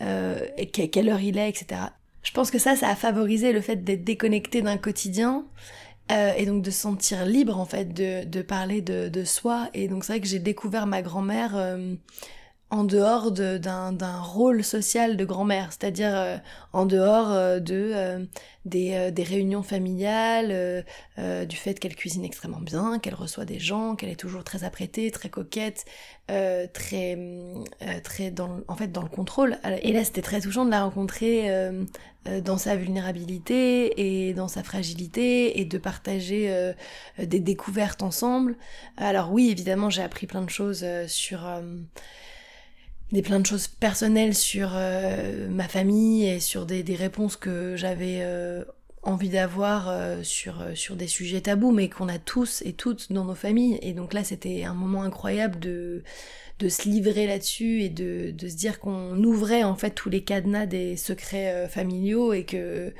et 0.01 0.67
quelle 0.67 1.07
heure 1.07 1.21
il 1.21 1.37
est, 1.37 1.47
etc. 1.47 1.79
Je 2.23 2.31
pense 2.31 2.51
que 2.51 2.59
ça, 2.59 2.75
ça 2.75 2.89
a 2.89 2.95
favorisé 2.95 3.53
le 3.53 3.61
fait 3.61 3.77
d'être 3.85 4.03
déconnecté 4.03 4.61
d'un 4.61 4.77
quotidien 4.77 5.45
euh, 6.11 6.33
et 6.37 6.45
donc 6.45 6.61
de 6.61 6.71
se 6.71 6.81
sentir 6.81 7.25
libre 7.25 7.59
en 7.59 7.65
fait 7.65 7.93
de, 7.93 8.25
de 8.25 8.41
parler 8.41 8.81
de, 8.81 9.09
de 9.09 9.23
soi. 9.23 9.69
Et 9.73 9.87
donc 9.87 10.03
c'est 10.03 10.13
vrai 10.13 10.21
que 10.21 10.27
j'ai 10.27 10.39
découvert 10.39 10.87
ma 10.87 11.01
grand-mère 11.01 11.55
euh, 11.55 11.95
en 12.71 12.83
dehors 12.83 13.31
d'un 13.31 14.19
rôle 14.21 14.63
social 14.63 15.17
de 15.17 15.25
grand-mère, 15.25 15.71
c'est-à-dire 15.71 16.15
euh, 16.15 16.37
en 16.73 16.85
dehors 16.85 17.31
euh, 17.31 17.59
de 17.59 17.91
euh, 17.93 18.25
des, 18.65 19.11
des, 19.11 19.23
réunions 19.23 19.61
familiales, 19.61 20.83
du 21.17 21.55
fait 21.55 21.79
qu'elle 21.79 21.95
cuisine 21.95 22.25
extrêmement 22.25 22.59
bien, 22.59 22.97
qu'elle 22.97 23.13
reçoit 23.13 23.45
des 23.45 23.59
gens, 23.59 23.95
qu'elle 23.95 24.09
est 24.09 24.15
toujours 24.15 24.43
très 24.43 24.63
apprêtée, 24.63 25.11
très 25.11 25.29
coquette, 25.29 25.85
très 26.25 27.19
très 28.03 28.31
dans 28.31 28.61
en 28.67 28.75
fait 28.75 28.87
dans 28.87 29.03
le 29.03 29.09
contrôle. 29.09 29.59
Et 29.83 29.93
là, 29.93 30.03
c'était 30.03 30.23
très 30.23 30.41
touchant 30.41 30.65
de 30.65 30.71
la 30.71 30.83
rencontrer 30.83 31.47
dans 32.43 32.57
sa 32.57 32.75
vulnérabilité 32.75 34.27
et 34.27 34.33
dans 34.33 34.47
sa 34.47 34.63
fragilité 34.63 35.59
et 35.59 35.65
de 35.65 35.77
partager 35.77 36.73
des 37.19 37.39
découvertes 37.39 38.01
ensemble. 38.01 38.57
Alors 38.97 39.31
oui, 39.31 39.51
évidemment, 39.51 39.91
j'ai 39.91 40.01
appris 40.01 40.25
plein 40.25 40.41
de 40.41 40.49
choses 40.49 40.83
sur 41.05 41.45
des 43.11 43.21
plein 43.21 43.39
de 43.39 43.45
choses 43.45 43.67
personnelles 43.67 44.35
sur 44.35 44.71
euh, 44.73 45.47
ma 45.49 45.67
famille 45.67 46.27
et 46.27 46.39
sur 46.39 46.65
des, 46.65 46.83
des 46.83 46.95
réponses 46.95 47.35
que 47.35 47.75
j'avais 47.75 48.19
euh, 48.21 48.63
envie 49.03 49.29
d'avoir 49.29 49.89
euh, 49.89 50.23
sur, 50.23 50.55
sur 50.73 50.95
des 50.95 51.07
sujets 51.07 51.41
tabous, 51.41 51.71
mais 51.71 51.89
qu'on 51.89 52.09
a 52.09 52.17
tous 52.17 52.61
et 52.65 52.73
toutes 52.73 53.11
dans 53.11 53.25
nos 53.25 53.35
familles. 53.35 53.79
Et 53.81 53.93
donc 53.93 54.13
là, 54.13 54.23
c'était 54.23 54.63
un 54.63 54.73
moment 54.73 55.03
incroyable 55.03 55.59
de, 55.59 56.03
de 56.59 56.69
se 56.69 56.89
livrer 56.89 57.27
là-dessus 57.27 57.83
et 57.83 57.89
de, 57.89 58.31
de 58.31 58.47
se 58.47 58.55
dire 58.55 58.79
qu'on 58.79 59.23
ouvrait 59.23 59.63
en 59.63 59.75
fait 59.75 59.91
tous 59.91 60.09
les 60.09 60.23
cadenas 60.23 60.65
des 60.65 60.97
secrets 60.97 61.67
familiaux 61.69 62.33
et 62.33 62.43
que, 62.43 62.93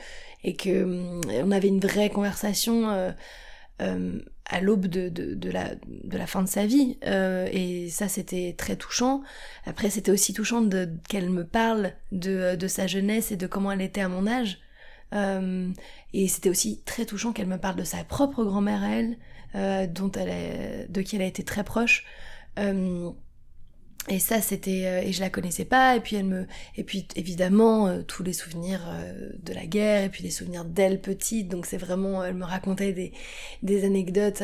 et 0.43 0.55
que 0.55 0.83
hum, 0.83 1.21
on 1.43 1.51
avait 1.51 1.69
une 1.69 1.79
vraie 1.79 2.09
conversation 2.09 3.13
euh, 3.81 4.19
à 4.45 4.61
l'aube 4.61 4.85
de, 4.85 5.09
de, 5.09 5.33
de, 5.33 5.49
la, 5.49 5.75
de 5.75 6.17
la 6.17 6.27
fin 6.27 6.43
de 6.43 6.47
sa 6.47 6.65
vie. 6.65 6.97
Euh, 7.05 7.47
et 7.51 7.89
ça, 7.89 8.07
c'était 8.07 8.53
très 8.57 8.75
touchant. 8.75 9.21
Après, 9.65 9.89
c'était 9.89 10.11
aussi 10.11 10.33
touchant 10.33 10.67
qu'elle 11.09 11.29
me 11.29 11.43
parle 11.45 11.93
de, 12.11 12.67
sa 12.67 12.87
jeunesse 12.87 13.31
et 13.31 13.37
de 13.37 13.47
comment 13.47 13.71
elle 13.71 13.81
était 13.81 14.01
à 14.01 14.07
mon 14.07 14.27
âge. 14.27 14.59
Euh, 15.13 15.69
et 16.13 16.27
c'était 16.27 16.49
aussi 16.49 16.81
très 16.85 17.05
touchant 17.05 17.33
qu'elle 17.33 17.47
me 17.47 17.57
parle 17.57 17.75
de 17.75 17.83
sa 17.83 18.03
propre 18.03 18.43
grand-mère 18.43 18.83
à 18.83 18.89
elle, 18.89 19.17
euh, 19.55 19.87
dont 19.87 20.11
elle 20.11 20.29
est, 20.29 20.87
de 20.89 21.01
qui 21.01 21.15
elle 21.15 21.21
a 21.23 21.27
été 21.27 21.43
très 21.43 21.63
proche. 21.63 22.05
Euh, 24.07 24.13
et 24.13 24.19
ça, 24.19 24.41
c'était 24.41 24.85
euh, 24.85 25.01
et 25.01 25.11
je 25.11 25.21
la 25.21 25.29
connaissais 25.29 25.65
pas. 25.65 25.95
Et 25.95 25.99
puis 25.99 26.15
elle 26.15 26.25
me 26.25 26.47
et 26.75 26.83
puis 26.83 27.07
évidemment 27.15 27.87
euh, 27.87 28.01
tous 28.03 28.23
les 28.23 28.33
souvenirs 28.33 28.81
euh, 28.87 29.31
de 29.41 29.53
la 29.53 29.65
guerre 29.65 30.03
et 30.03 30.09
puis 30.09 30.23
les 30.23 30.29
souvenirs 30.29 30.65
d'elle 30.65 31.01
petite. 31.01 31.47
Donc 31.47 31.65
c'est 31.65 31.77
vraiment, 31.77 32.23
elle 32.23 32.35
me 32.35 32.45
racontait 32.45 32.93
des 32.93 33.13
des 33.63 33.85
anecdotes 33.85 34.43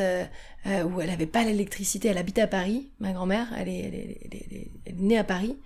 où 0.66 1.00
elle 1.00 1.10
avait 1.10 1.26
pas 1.26 1.44
l'électricité. 1.44 2.08
Elle 2.08 2.18
habite 2.18 2.38
à 2.38 2.46
Paris, 2.46 2.90
ma 3.00 3.12
grand-mère. 3.12 3.48
Elle 3.58 3.68
est, 3.68 3.80
elle, 3.80 3.94
est, 3.94 4.18
elle, 4.86 4.92
est, 4.94 5.00
née 5.00 5.18
à 5.18 5.24
Paris 5.24 5.56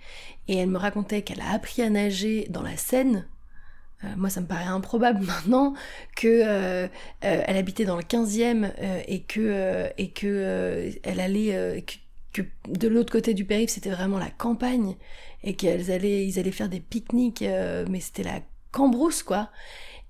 et 0.47 0.57
elle 0.57 0.69
me 0.69 0.77
racontait 0.77 1.21
qu'elle 1.21 1.41
a 1.41 1.51
appris 1.51 1.81
à 1.81 1.89
nager 1.89 2.47
dans 2.49 2.63
la 2.63 2.77
Seine. 2.77 3.27
moi, 4.15 4.29
ça 4.29 4.41
me 4.41 4.47
paraît 4.47 4.65
improbable 4.65 5.21
maintenant 5.25 5.73
que 6.15 6.89
elle 7.21 7.57
habitait 7.57 7.85
dans 7.85 7.97
le 7.97 8.03
15e 8.03 8.71
et 9.07 9.21
que 9.23 9.89
et 9.97 10.09
que 10.11 10.91
elle 11.03 11.19
allait 11.19 11.83
de 12.67 12.87
l'autre 12.87 13.11
côté 13.11 13.33
du 13.33 13.45
périph' 13.45 13.69
c'était 13.69 13.89
vraiment 13.89 14.17
la 14.17 14.29
campagne 14.29 14.95
et 15.43 15.55
qu'ils 15.55 15.91
allaient 15.91 16.25
ils 16.25 16.39
allaient 16.39 16.51
faire 16.51 16.69
des 16.69 16.79
pique-niques 16.79 17.41
euh, 17.41 17.85
mais 17.89 17.99
c'était 17.99 18.23
la 18.23 18.41
cambrousse 18.71 19.23
quoi 19.23 19.49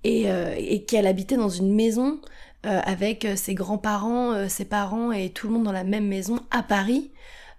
et, 0.04 0.30
euh, 0.30 0.54
et 0.56 0.84
qu'elle 0.84 1.06
habitait 1.06 1.36
dans 1.36 1.48
une 1.48 1.74
maison 1.74 2.20
euh, 2.66 2.80
avec 2.84 3.26
ses 3.36 3.54
grands-parents 3.54 4.48
ses 4.48 4.64
parents 4.64 5.12
et 5.12 5.30
tout 5.30 5.46
le 5.48 5.54
monde 5.54 5.64
dans 5.64 5.72
la 5.72 5.84
même 5.84 6.06
maison 6.06 6.40
à 6.50 6.62
Paris 6.62 7.12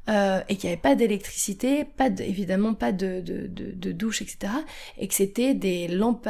et 0.08 0.56
qu'il 0.56 0.68
n'y 0.68 0.74
avait 0.74 0.82
pas 0.82 0.96
d'électricité, 0.96 1.86
pas 1.86 2.08
évidemment 2.08 2.74
pas 2.74 2.92
de, 2.92 3.22
de, 3.22 3.92
douche, 3.92 4.24
etc. 4.24 4.52
Et 4.98 5.08
que 5.08 5.14
c'était 5.14 5.54
des 5.54 5.88
lampes 5.88 6.28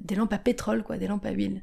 des 0.00 0.16
lampes 0.16 0.32
à 0.32 0.38
pétrole, 0.38 0.82
quoi, 0.82 0.96
des 0.96 1.06
lampes 1.06 1.26
à 1.26 1.30
huile. 1.30 1.62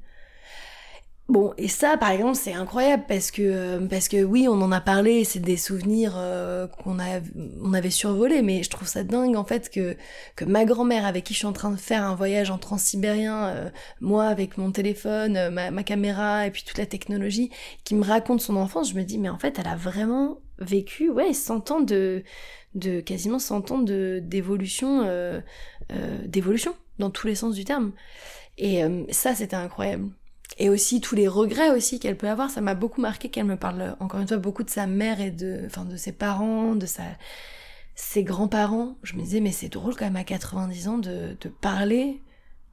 Bon, 1.30 1.54
et 1.58 1.68
ça, 1.68 1.98
par 1.98 2.12
exemple, 2.12 2.36
c'est 2.36 2.54
incroyable 2.54 3.04
parce 3.06 3.32
que, 3.32 3.42
euh, 3.42 3.88
parce 3.88 4.08
que 4.08 4.24
oui, 4.24 4.48
on 4.48 4.62
en 4.62 4.72
a 4.72 4.80
parlé, 4.80 5.26
c'est 5.26 5.42
des 5.42 5.58
souvenirs 5.58 6.14
euh, 6.16 6.68
qu'on 6.68 7.00
a, 7.00 7.20
on 7.62 7.74
avait 7.74 7.90
survolés, 7.90 8.42
mais 8.42 8.64
je 8.64 8.70
trouve 8.70 8.88
ça 8.88 9.04
dingue 9.04 9.36
en 9.36 9.44
fait 9.44 9.70
que, 9.70 9.98
que 10.38 10.46
ma 10.46 10.64
grand-mère, 10.64 11.06
avec 11.06 11.26
qui 11.26 11.34
je 11.34 11.40
suis 11.40 11.48
en 11.48 11.52
train 11.52 11.72
de 11.72 11.76
faire 11.76 12.04
un 12.04 12.16
voyage 12.16 12.50
en 12.50 12.58
transsibérien, 12.58 13.48
euh, 13.50 13.70
moi 14.00 14.26
avec 14.28 14.58
mon 14.58 14.72
téléphone, 14.72 15.50
ma, 15.50 15.70
ma, 15.70 15.84
caméra 15.84 16.48
et 16.48 16.52
puis 16.52 16.64
toute 16.66 16.78
la 16.78 16.86
technologie, 16.86 17.52
qui 17.84 17.96
me 17.96 18.06
raconte 18.06 18.40
son 18.40 18.56
enfance, 18.56 18.92
je 18.92 18.96
me 18.96 19.04
dis, 19.04 19.18
mais 19.18 19.30
en 19.30 19.38
fait, 19.38 19.60
elle 19.60 19.68
a 19.68 19.76
vraiment 19.76 20.40
vécu, 20.60 21.10
ouais, 21.10 21.34
100 21.34 21.72
ans 21.72 21.82
de, 21.82 22.24
de 22.76 23.00
quasiment 23.02 23.40
100 23.40 23.72
ans 23.72 23.80
de, 23.80 24.20
d'évolution, 24.24 25.04
euh, 25.06 25.42
euh, 25.92 26.20
d'évolution, 26.26 26.76
dans 27.00 27.10
tous 27.10 27.28
les 27.28 27.36
sens 27.36 27.56
du 27.56 27.66
terme. 27.66 27.92
Et 28.58 28.84
euh, 28.84 29.04
ça, 29.12 29.36
c'était 29.36 29.56
incroyable. 29.56 30.10
Et 30.58 30.70
aussi 30.70 31.02
tous 31.02 31.16
les 31.16 31.28
regrets 31.28 31.70
aussi 31.70 32.00
qu'elle 32.00 32.18
peut 32.18 32.30
avoir, 32.30 32.50
ça 32.50 32.62
m'a 32.62 32.74
beaucoup 32.74 33.02
marqué 33.02 33.30
qu'elle 33.30 33.46
me 33.46 33.58
parle 33.58 33.96
encore 34.00 34.20
une 34.20 34.28
fois 34.28 34.38
beaucoup 34.38 34.64
de 34.64 34.70
sa 34.70 34.88
mère 34.88 35.22
et 35.22 35.32
de, 35.32 35.64
enfin, 35.66 35.86
de 35.86 35.98
ses 35.98 36.14
parents, 36.14 36.76
de 36.76 36.86
sa, 36.86 37.04
ses 37.96 38.24
grands-parents. 38.24 38.96
Je 39.04 39.16
me 39.16 39.22
disais, 39.22 39.40
mais 39.40 39.52
c'est 39.52 39.70
drôle 39.70 39.96
quand 39.96 40.06
même 40.06 40.16
à 40.16 40.24
90 40.24 40.88
ans 40.88 40.98
de, 40.98 41.38
de 41.40 41.50
parler 41.50 42.22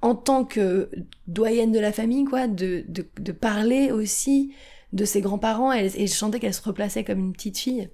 en 0.04 0.14
tant 0.14 0.44
que 0.44 0.90
doyenne 1.26 1.72
de 1.72 1.78
la 1.78 1.92
famille, 1.92 2.24
quoi, 2.24 2.46
de, 2.46 2.84
de, 2.88 3.06
de 3.18 3.32
parler 3.32 3.90
aussi 3.90 4.54
de 4.92 5.04
ses 5.04 5.20
grands-parents. 5.20 5.72
Et, 5.72 5.88
je 5.88 6.12
sentais 6.12 6.40
qu'elle 6.40 6.54
se 6.54 6.62
replaçait 6.62 7.04
comme 7.04 7.18
une 7.18 7.32
petite 7.32 7.58
fille. 7.58 7.90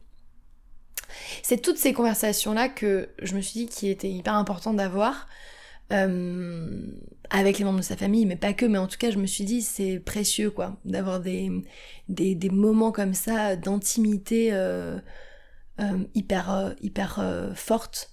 C'est 1.42 1.62
toutes 1.62 1.78
ces 1.78 1.92
conversations-là 1.92 2.68
que 2.68 3.08
je 3.20 3.34
me 3.34 3.40
suis 3.40 3.60
dit 3.60 3.66
qu'il 3.66 3.88
était 3.88 4.10
hyper 4.10 4.34
important 4.34 4.74
d'avoir 4.74 5.28
euh, 5.92 6.86
avec 7.30 7.58
les 7.58 7.64
membres 7.64 7.78
de 7.78 7.84
sa 7.84 7.96
famille, 7.96 8.26
mais 8.26 8.36
pas 8.36 8.52
que, 8.52 8.66
mais 8.66 8.78
en 8.78 8.86
tout 8.86 8.98
cas, 8.98 9.10
je 9.10 9.18
me 9.18 9.26
suis 9.26 9.44
dit, 9.44 9.62
c'est 9.62 10.00
précieux, 10.00 10.50
quoi, 10.50 10.78
d'avoir 10.84 11.20
des, 11.20 11.50
des, 12.08 12.50
moments 12.50 12.90
comme 12.90 13.14
ça 13.14 13.54
d'intimité 13.54 14.52
euh, 14.52 14.98
euh, 15.80 16.04
hyper, 16.14 16.74
hyper 16.80 17.52
forte. 17.54 18.10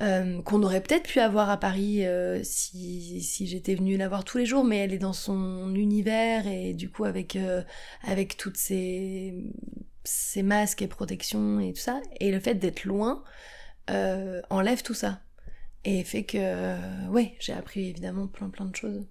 Qu'on 0.00 0.62
aurait 0.62 0.80
peut-être 0.80 1.08
pu 1.08 1.20
avoir 1.20 1.50
à 1.50 1.58
Paris 1.58 2.04
si, 2.42 3.20
si 3.20 3.46
j'étais 3.46 3.74
venue 3.74 3.98
la 3.98 4.08
voir 4.08 4.24
tous 4.24 4.38
les 4.38 4.46
jours, 4.46 4.64
mais 4.64 4.78
elle 4.78 4.94
est 4.94 4.98
dans 4.98 5.12
son 5.12 5.74
univers 5.74 6.46
et 6.46 6.72
du 6.72 6.88
coup 6.90 7.04
avec, 7.04 7.36
avec 8.04 8.38
toutes 8.38 8.56
ces 8.56 9.52
ses 10.02 10.42
masques 10.42 10.80
et 10.80 10.86
protections 10.86 11.60
et 11.60 11.74
tout 11.74 11.82
ça. 11.82 12.00
Et 12.18 12.30
le 12.30 12.40
fait 12.40 12.54
d'être 12.54 12.84
loin 12.84 13.22
enlève 14.48 14.82
tout 14.82 14.94
ça. 14.94 15.20
Et 15.84 16.04
fait 16.04 16.24
que, 16.24 16.38
euh, 16.38 17.08
ouais, 17.08 17.34
j'ai 17.40 17.52
appris 17.52 17.88
évidemment 17.88 18.26
plein 18.26 18.50
plein 18.50 18.66
de 18.66 18.76
choses. 18.76 19.06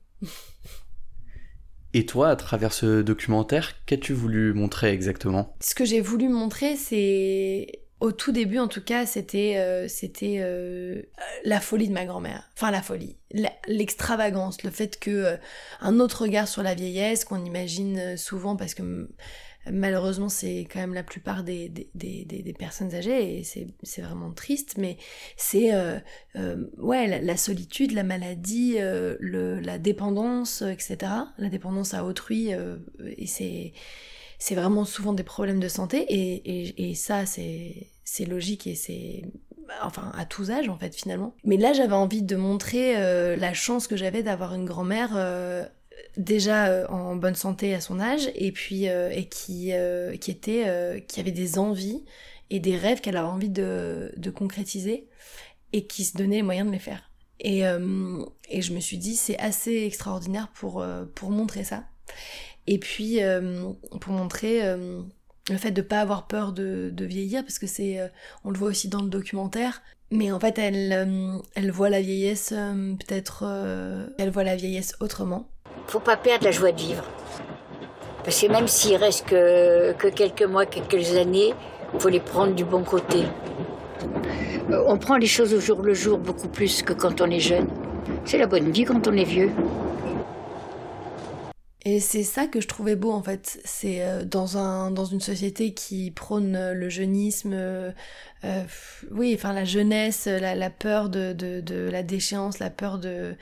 Et 1.93 2.05
toi, 2.05 2.29
à 2.29 2.36
travers 2.36 2.71
ce 2.71 3.01
documentaire, 3.01 3.73
qu'as-tu 3.86 4.13
voulu 4.13 4.53
montrer 4.53 4.91
exactement? 4.91 5.55
Ce 5.60 5.73
que 5.73 5.86
j'ai 5.86 6.01
voulu 6.01 6.29
montrer, 6.29 6.75
c'est 6.75 7.82
au 7.99 8.12
tout 8.13 8.32
début, 8.32 8.60
en 8.60 8.67
tout 8.67 8.84
cas, 8.84 9.05
c'était 9.05 9.58
euh, 9.58 9.88
c'était 9.89 10.38
euh, 10.39 11.01
la 11.43 11.60
folie 11.60 11.88
de 11.88 11.93
ma 11.93 12.05
grand-mère. 12.05 12.49
Enfin, 12.55 12.71
la 12.71 12.82
folie, 12.82 13.17
l'extravagance, 13.67 14.63
le 14.63 14.69
fait 14.69 14.99
que 14.99 15.10
euh, 15.10 15.38
un 15.82 15.99
autre 15.99 16.23
regard 16.23 16.47
sur 16.47 16.63
la 16.63 16.75
vieillesse 16.75 17.25
qu'on 17.25 17.43
imagine 17.43 18.15
souvent 18.15 18.55
parce 18.55 18.73
que 18.73 19.10
malheureusement 19.67 20.30
c'est 20.30 20.67
quand 20.72 20.80
même 20.80 20.93
la 20.93 21.04
plupart 21.04 21.43
des, 21.43 21.69
des, 21.69 21.89
des, 21.93 22.26
des 22.26 22.54
personnes 22.54 22.93
âgées 22.93 23.39
et 23.39 23.43
c'est 23.43 24.02
vraiment 24.02 24.32
triste 24.32 24.76
mais 24.78 24.98
c'est 25.38 25.74
euh, 25.74 26.00
euh, 26.36 26.65
ouais 26.78 27.22
la, 27.22 27.38
solitude 27.38 27.91
la 27.91 28.04
maladie 28.04 28.76
euh, 28.78 29.17
le, 29.19 29.60
la 29.60 29.78
dépendance 29.78 30.62
etc 30.62 31.12
la 31.38 31.50
dépendance 31.50 31.93
à 31.93 32.06
autrui 32.06 32.52
et 32.52 33.28
c'est 33.28 33.74
c'est 34.38 34.56
vraiment 34.56 34.86
souvent 34.86 35.12
des 35.12 35.24
problèmes 35.24 35.60
de 35.60 35.67
santé 35.67 36.06
et, 36.08 36.62
et, 36.62 36.89
et 36.89 36.95
ça 36.95 37.26
c'est 37.26 38.26
logique 38.26 38.67
et 38.67 38.76
c'est 38.76 39.24
enfin 39.84 40.12
à 40.15 40.26
tous 40.26 40.50
âges 40.50 40.67
en 40.69 40.78
fait 40.78 40.95
finalement. 40.95 41.36
Mais 41.43 41.58
là 41.58 41.74
j'avais 41.74 41.93
envie 41.93 42.24
de 42.24 42.36
montrer 42.36 42.95
la 43.36 43.54
chance 43.54 43.88
que 43.88 43.98
j'avais 43.98 44.24
d'avoir 44.24 44.56
une 44.56 44.65
grand-mère 44.65 45.69
déjà 46.17 46.67
euh, 46.67 46.88
en 46.88 47.15
bonne 47.15 47.35
santé 47.35 47.73
à 47.73 47.81
son 47.81 47.99
âge 47.99 48.29
et 48.35 48.51
puis 48.51 48.89
euh, 48.89 49.09
et 49.09 49.25
qui 49.25 49.73
euh, 49.73 50.15
qui 50.17 50.31
était 50.31 51.03
qui 51.07 51.19
avait 51.19 51.31
des 51.31 51.57
envies 51.57 52.03
et 52.49 52.59
des 52.59 52.75
rêves 52.75 53.01
qu'elle 53.01 53.17
avait 53.17 53.27
envie 53.27 53.49
de, 53.49 54.12
de 54.17 54.29
concrétiser 54.29 55.07
et 55.73 55.85
qui 55.85 56.03
se 56.03 56.17
donnait 56.17 56.38
les 56.38 56.43
moyens 56.43 56.67
de 56.67 56.73
les 56.73 56.79
faire. 56.79 57.09
Et 57.39 57.62
et 57.62 58.62
je 58.62 58.73
me 58.73 58.79
suis 58.79 58.97
dit 58.97 59.15
c'est 59.15 59.39
assez 59.39 59.83
extraordinaire 59.85 60.49
pour 60.53 60.85
pour 61.15 61.29
montrer 61.31 61.63
ça. 61.63 61.85
Et 62.67 62.79
puis 62.79 63.19
pour 64.01 64.13
montrer 64.13 64.62
le 64.62 65.57
fait 65.57 65.71
de 65.71 65.81
pas 65.81 66.01
avoir 66.01 66.27
peur 66.27 66.51
de, 66.51 66.89
de 66.91 67.05
vieillir 67.05 67.43
parce 67.43 67.59
que 67.59 67.67
c'est 67.67 67.99
on 68.43 68.51
le 68.51 68.57
voit 68.57 68.69
aussi 68.69 68.89
dans 68.89 69.01
le 69.01 69.09
documentaire 69.09 69.81
mais 70.12 70.31
en 70.31 70.39
fait 70.39 70.57
elle 70.57 71.39
elle 71.55 71.71
voit 71.71 71.89
la 71.89 72.01
vieillesse 72.01 72.49
peut-être 72.49 73.45
elle 74.17 74.31
voit 74.31 74.43
la 74.43 74.57
vieillesse 74.57 74.95
autrement 74.99 75.49
faut 75.89 75.99
pas 75.99 76.17
perdre 76.17 76.45
la 76.45 76.52
joie 76.52 76.71
de 76.71 76.80
vivre. 76.80 77.04
Parce 78.23 78.41
que 78.41 78.47
même 78.47 78.67
s'il 78.67 78.95
reste 78.95 79.25
que, 79.28 79.93
que 79.93 80.08
quelques 80.08 80.43
mois, 80.43 80.65
quelques 80.65 81.15
années, 81.15 81.54
il 81.93 81.99
faut 81.99 82.10
les 82.10 82.19
prendre 82.19 82.54
du 82.54 82.63
bon 82.63 82.84
côté. 82.84 83.23
Euh, 84.69 84.84
on 84.88 84.97
prend 84.97 85.17
les 85.17 85.28
choses 85.28 85.54
au 85.54 85.60
jour 85.60 85.82
le 85.82 85.93
jour 85.93 86.17
beaucoup 86.17 86.47
plus 86.47 86.84
que 86.84 86.93
quand 86.93 87.21
on 87.21 87.30
est 87.30 87.39
jeune. 87.39 87.67
C'est 88.25 88.38
la 88.38 88.47
bonne 88.47 88.71
vie 88.71 88.84
quand 88.84 89.08
on 89.08 89.13
est 89.13 89.23
vieux. 89.23 89.52
Et 91.86 92.02
c'est 92.02 92.23
ça 92.23 92.45
que 92.45 92.60
je 92.60 92.67
trouvais 92.67 92.95
beau 92.95 93.12
en 93.12 93.23
fait. 93.23 93.60
C'est 93.63 94.04
euh, 94.04 94.25
dans, 94.25 94.58
un, 94.58 94.91
dans 94.91 95.06
une 95.06 95.21
société 95.21 95.73
qui 95.73 96.12
prône 96.12 96.73
le 96.73 96.89
jeunisme, 96.89 97.54
euh, 97.54 97.91
euh, 98.43 98.63
oui, 99.12 99.34
enfin 99.34 99.54
la 99.54 99.63
jeunesse, 99.63 100.28
la, 100.28 100.69
peur 100.69 101.10
de, 101.10 101.32
de, 101.34 101.89
la 101.89 102.04
déchéance, 102.04 102.60
la 102.60 102.69
peur 102.69 102.99
de, 102.99 103.36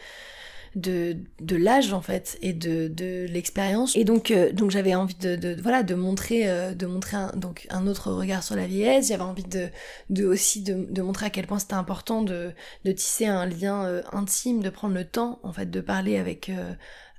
de, 0.77 1.17
de 1.41 1.55
l'âge 1.55 1.91
en 1.91 2.01
fait 2.01 2.37
et 2.41 2.53
de, 2.53 2.87
de 2.87 3.25
l'expérience. 3.29 3.95
Et 3.95 4.03
donc 4.03 4.31
euh, 4.31 4.51
donc 4.51 4.71
j'avais 4.71 4.95
envie 4.95 5.15
de, 5.15 5.35
de, 5.35 5.59
voilà 5.61 5.83
de 5.83 5.95
montrer 5.95 6.47
euh, 6.47 6.73
de 6.73 6.85
montrer 6.85 7.17
un, 7.17 7.31
donc 7.35 7.67
un 7.69 7.87
autre 7.87 8.11
regard 8.11 8.43
sur 8.43 8.55
la 8.55 8.67
vieillesse. 8.67 9.09
J'avais 9.09 9.23
envie 9.23 9.43
de, 9.43 9.69
de 10.09 10.25
aussi 10.25 10.61
de, 10.61 11.01
montrer 11.01 11.25
à 11.25 11.29
quel 11.29 11.47
point 11.47 11.59
c'était 11.59 11.73
important 11.73 12.21
de, 12.21 12.51
de 12.85 12.91
tisser 12.91 13.25
un 13.25 13.45
lien 13.45 13.85
euh, 13.85 14.01
intime 14.13 14.61
de 14.61 14.69
prendre 14.69 14.93
le 14.93 15.03
temps 15.03 15.39
en 15.43 15.51
fait 15.51 15.69
de 15.69 15.81
parler 15.81 16.17
avec 16.17 16.51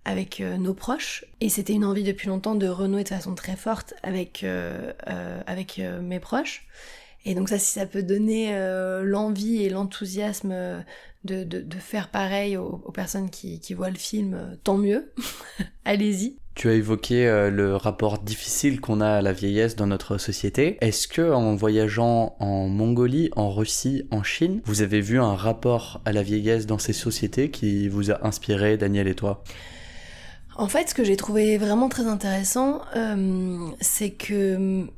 avec 0.05 0.41
nos 0.41 0.73
proches. 0.73 1.25
Et 1.41 1.51
c'était 1.51 1.75
une 1.75 1.85
envie 1.85 2.05
depuis 2.05 2.29
longtemps 2.29 2.55
de 2.55 2.67
renouer 2.69 3.05
de 3.05 3.09
façon 3.09 3.35
très 3.35 3.57
forte 3.57 3.95
avec 4.03 4.45
avec 5.47 5.83
mes 6.03 6.21
proches 6.21 6.67
et 7.25 7.35
donc 7.35 7.49
ça, 7.49 7.59
si 7.59 7.73
ça 7.73 7.87
peut 7.87 8.03
donner 8.03 8.55
euh, 8.55 9.03
l'envie 9.03 9.63
et 9.63 9.69
l'enthousiasme 9.69 10.85
de, 11.25 11.45
de, 11.45 11.61
de, 11.61 11.77
faire 11.77 12.09
pareil 12.09 12.57
aux, 12.57 12.81
aux 12.85 12.93
personnes 12.93 13.29
qui, 13.29 13.61
qui, 13.61 13.75
voient 13.75 13.91
le 13.91 13.97
film, 13.97 14.35
euh, 14.35 14.55
tant 14.63 14.77
mieux. 14.77 15.13
Allez-y. 15.85 16.39
Tu 16.55 16.69
as 16.69 16.75
évoqué 16.75 17.27
euh, 17.27 17.51
le 17.51 17.77
rapport 17.77 18.19
difficile 18.19 18.81
qu'on 18.81 19.01
a 19.01 19.11
à 19.11 19.23
la 19.23 19.33
vieillesse 19.33 19.77
dans 19.77 19.87
notre 19.87 20.19
société. 20.19 20.77
Est-ce 20.81 21.07
que 21.07 21.33
en 21.33 21.55
voyageant 21.55 22.37
en 22.41 22.69
Mongolie, 22.69 23.31
en 23.37 23.51
Russie, 23.51 24.05
en 24.11 24.23
Chine, 24.23 24.61
vous 24.65 24.83
avez 24.83 25.01
vu 25.01 25.21
un 25.21 25.35
rapport 25.35 26.01
à 26.05 26.13
la 26.13 26.23
vieillesse 26.23 26.67
dans 26.67 26.79
ces 26.79 26.93
sociétés 26.93 27.51
qui 27.51 27.89
vous 27.89 28.11
a 28.11 28.27
inspiré, 28.27 28.77
Daniel 28.77 29.07
et 29.07 29.15
toi? 29.15 29.45
En 30.57 30.67
fait, 30.67 30.89
ce 30.89 30.95
que 30.95 31.05
j'ai 31.05 31.17
trouvé 31.17 31.57
vraiment 31.59 31.89
très 31.89 32.07
intéressant, 32.07 32.81
euh, 32.97 33.69
c'est 33.81 34.11
que 34.11 34.89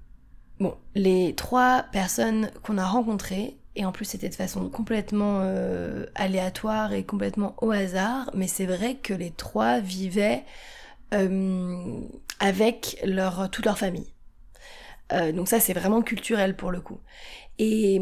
bon, 0.61 0.77
les 0.95 1.35
trois 1.35 1.85
personnes 1.91 2.51
qu'on 2.63 2.79
a 2.79 2.87
rencontrées 2.87 3.57
et 3.77 3.85
en 3.85 3.93
plus 3.93 4.05
c'était 4.05 4.29
de 4.29 4.35
façon 4.35 4.69
complètement 4.69 5.41
euh, 5.43 6.07
aléatoire 6.15 6.93
et 6.93 7.05
complètement 7.05 7.55
au 7.63 7.71
hasard, 7.71 8.31
mais 8.35 8.49
c'est 8.49 8.67
vrai 8.67 8.97
que 8.97 9.15
les 9.15 9.31
trois 9.31 9.81
vivaient 9.81 10.45
euh, 11.15 12.01
avec 12.41 13.01
leur, 13.05 13.51
toute 13.51 13.65
leur 13.65 13.79
famille. 13.79 14.13
Euh, 15.13 15.33
donc 15.33 15.49
ça 15.49 15.61
c'est 15.61 15.73
vraiment 15.73 16.03
culturel 16.03 16.57
pour 16.57 16.71
le 16.71 16.81
coup. 16.81 17.01
Et 17.59 18.01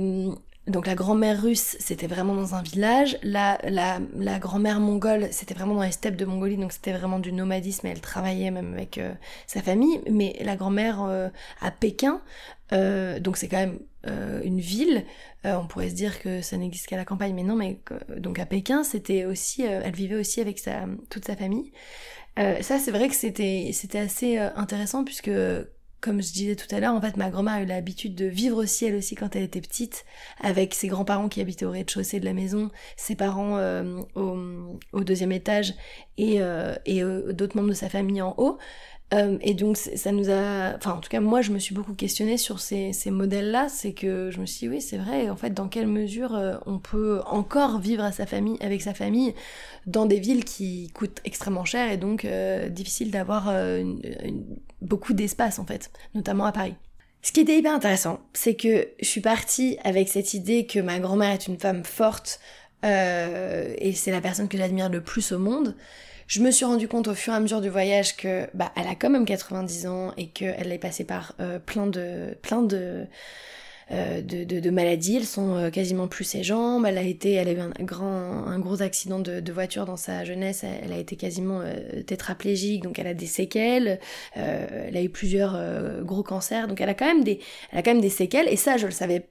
donc 0.69 0.87
la 0.87 0.95
grand-mère 0.95 1.43
russe, 1.43 1.77
c'était 1.81 2.07
vraiment 2.07 2.35
dans 2.35 2.55
un 2.55 2.63
village. 2.63 3.19
La, 3.23 3.59
la, 3.65 4.01
la 4.17 4.39
grand-mère 4.39 4.81
mongole, 4.81 5.29
c'était 5.31 5.55
vraiment 5.55 5.75
dans 5.75 5.83
les 5.83 5.93
steppes 5.93 6.17
de 6.17 6.25
Mongolie, 6.25 6.57
donc 6.57 6.73
c'était 6.73 6.93
vraiment 6.93 7.19
du 7.19 7.33
nomadisme 7.33 7.87
et 7.87 7.91
elle 7.91 8.01
travaillait 8.01 8.51
même 8.51 8.75
avec 8.75 8.99
euh, 8.99 9.13
sa 9.47 9.63
famille. 9.63 10.01
Mais 10.11 10.37
la 10.43 10.57
grand-mère 10.57 11.03
euh, 11.03 11.29
à 11.61 11.71
Pékin, 11.71 12.21
euh, 12.73 13.19
donc 13.19 13.39
c'est 13.39 13.49
quand 13.49 13.57
même 13.57 13.79
euh, 14.07 14.41
une 14.45 14.61
ville. 14.61 15.05
On 15.45 15.67
pourrait 15.67 15.89
se 15.89 15.95
dire 15.95 16.21
que 16.21 16.43
ça 16.43 16.59
n'existe 16.59 16.89
qu'à 16.89 16.97
la 16.97 17.07
campagne, 17.07 17.33
mais 17.33 17.45
non. 17.45 17.57
Mais 17.57 17.79
donc 18.19 18.39
à 18.39 18.45
Pékin, 18.45 18.85
c'était 18.85 19.25
aussi, 19.25 19.63
elle 19.63 19.95
vivait 19.95 20.17
aussi 20.17 20.43
avec 20.43 20.59
sa 20.59 20.85
toute 21.09 21.25
sa 21.25 21.37
famille. 21.37 21.73
ça, 22.37 22.79
c'est 22.79 22.91
vrai 22.91 23.09
que 23.09 23.15
c'était 23.15 23.71
c'était 23.73 24.01
assez 24.01 24.37
intéressant 24.37 25.05
puisque 25.05 25.31
comme 26.01 26.23
je 26.23 26.33
disais 26.33 26.55
tout 26.55 26.73
à 26.75 26.81
l'heure, 26.81 26.95
en 26.95 27.01
fait, 27.01 27.17
ma 27.17 27.31
grand-mère 27.31 27.55
a 27.55 27.63
eu 27.63 27.67
l'habitude 27.67 28.15
de 28.15 28.27
vivre 28.27 28.63
aussi, 28.63 28.85
elle 28.85 28.95
aussi, 28.95 29.15
quand 29.15 29.35
elle 29.35 29.43
était 29.43 29.61
petite, 29.61 30.05
avec 30.41 30.75
ses 30.75 30.89
grands-parents 30.89 31.29
qui 31.29 31.41
habitaient 31.41 31.65
au 31.65 31.71
rez-de-chaussée 31.71 32.21
de 32.21 32.25
la 32.25 32.35
maison, 32.35 32.71
ses 32.97 33.17
parents 33.17 33.57
euh, 33.59 34.01
au, 34.15 35.05
deuxième 35.05 35.33
étage 35.33 35.75
et, 36.17 36.41
euh, 36.41 36.75
euh, 36.89 37.33
d'autres 37.33 37.57
membres 37.57 37.71
de 37.71 37.75
sa 37.75 37.89
famille 37.89 38.23
en 38.23 38.35
haut. 38.39 38.59
Euh, 39.15 39.39
et 39.41 39.55
donc 39.55 39.79
ça 39.79 40.13
nous 40.13 40.29
a, 40.29 40.75
enfin 40.77 40.93
en 40.93 41.01
tout 41.01 41.09
cas 41.09 41.21
moi 41.21 41.41
je 41.41 41.51
me 41.51 41.59
suis 41.59 41.75
beaucoup 41.75 41.95
questionnée 41.95 42.37
sur 42.37 42.61
ces, 42.61 42.93
ces 42.93 43.11
modèles-là, 43.11 43.69
c'est 43.71 43.95
que 43.95 44.31
je 44.31 44.39
me 44.39 44.45
suis 44.45 44.67
dit 44.67 44.69
oui 44.69 44.81
c'est 44.83 44.99
vrai, 44.99 45.31
en 45.31 45.37
fait 45.37 45.55
dans 45.55 45.69
quelle 45.69 45.87
mesure 45.87 46.35
euh, 46.35 46.57
on 46.67 46.79
peut 46.79 47.21
encore 47.27 47.79
vivre 47.79 48.05
à 48.05 48.13
sa 48.13 48.27
famille, 48.27 48.59
avec 48.61 48.83
sa 48.83 48.93
famille 48.93 49.35
dans 49.87 50.05
des 50.05 50.21
villes 50.21 50.45
qui 50.45 50.91
coûtent 50.93 51.21
extrêmement 51.25 51.65
cher 51.65 51.91
et 51.91 51.97
donc 51.97 52.27
euh, 52.27 52.69
difficile 52.69 53.11
d'avoir 53.11 53.51
beaucoup 54.83 55.15
d'espace 55.15 55.59
en 55.59 55.65
fait, 55.65 55.91
notamment 56.15 56.45
à 56.45 56.53
Paris. 56.53 56.75
Ce 57.23 57.33
qui 57.33 57.41
était 57.41 57.59
hyper 57.59 57.75
intéressant, 57.75 58.21
c'est 58.33 58.55
que 58.55 58.89
je 59.01 59.07
suis 59.07 59.21
partie 59.21 59.79
avec 59.85 60.09
cette 60.09 60.35
idée 60.35 60.67
que 60.67 60.79
ma 60.79 60.99
grand-mère 61.01 61.33
est 61.33 61.47
une 61.47 61.59
femme 61.59 61.85
forte 61.85 62.41
euh, 62.85 63.75
et 63.79 63.93
c'est 63.93 64.11
la 64.11 64.21
personne 64.21 64.49
que 64.49 64.57
j'admire 64.57 64.89
le 64.89 65.01
plus 65.01 65.33
au 65.33 65.39
monde. 65.39 65.75
Je 66.29 66.43
me 66.43 66.51
suis 66.51 66.67
rendu 66.67 66.89
compte 66.89 67.09
au 67.09 67.15
fur 67.15 67.33
et 67.33 67.37
à 67.37 67.41
mesure 67.41 67.63
du 67.63 67.71
voyage 67.71 68.15
que 68.15 68.47
bah 68.53 68.71
elle 68.77 68.87
a 68.87 68.95
quand 68.95 69.09
même 69.09 69.25
90 69.25 69.87
ans 69.87 70.13
et 70.19 70.27
qu'elle 70.27 70.71
est 70.71 70.79
passée 70.79 71.05
par 71.05 71.35
euh, 71.41 71.59
plein 71.59 71.87
de 71.87 72.37
plein 72.43 72.61
de 72.63 73.07
euh, 73.91 74.21
de, 74.21 74.45
de, 74.45 74.61
de, 74.61 74.69
maladies, 74.69 75.17
elles 75.17 75.25
sont 75.25 75.55
euh, 75.57 75.71
quasiment 75.71 76.09
plus 76.09 76.25
ses 76.25 76.43
jambes, 76.43 76.85
elle 76.87 76.99
a 76.99 77.03
été, 77.03 77.33
elle 77.33 77.49
a 77.49 77.53
eu 77.53 77.61
un 77.61 77.71
grand, 77.81 78.47
un 78.47 78.59
gros 78.59 78.83
accident 78.83 79.19
de, 79.19 79.41
de 79.41 79.53
voiture 79.53 79.87
dans 79.87 79.97
sa 79.97 80.25
jeunesse, 80.25 80.63
elle, 80.63 80.93
a 80.93 80.99
été 80.99 81.17
quasiment 81.17 81.63
euh, 81.63 82.03
tétraplégique, 82.03 82.83
donc 82.83 82.99
elle 82.99 83.07
a 83.07 83.15
des 83.15 83.25
séquelles, 83.25 83.99
elle 84.35 84.95
a 84.95 85.03
eu 85.03 85.09
plusieurs 85.09 85.59
gros 86.05 86.23
cancers, 86.23 86.69
donc 86.69 86.83
elle 86.83 86.91
a 86.91 86.95
quand 86.95 87.07
même 87.07 87.25
des, 87.25 87.41
elle 87.73 87.79
a 87.79 87.83
quand 87.83 87.93
même 87.93 88.03
des 88.03 88.11
séquelles, 88.11 88.49
et 88.51 88.57
ça 88.57 88.77
je 88.77 88.85
le 88.85 88.93
savais 88.93 89.25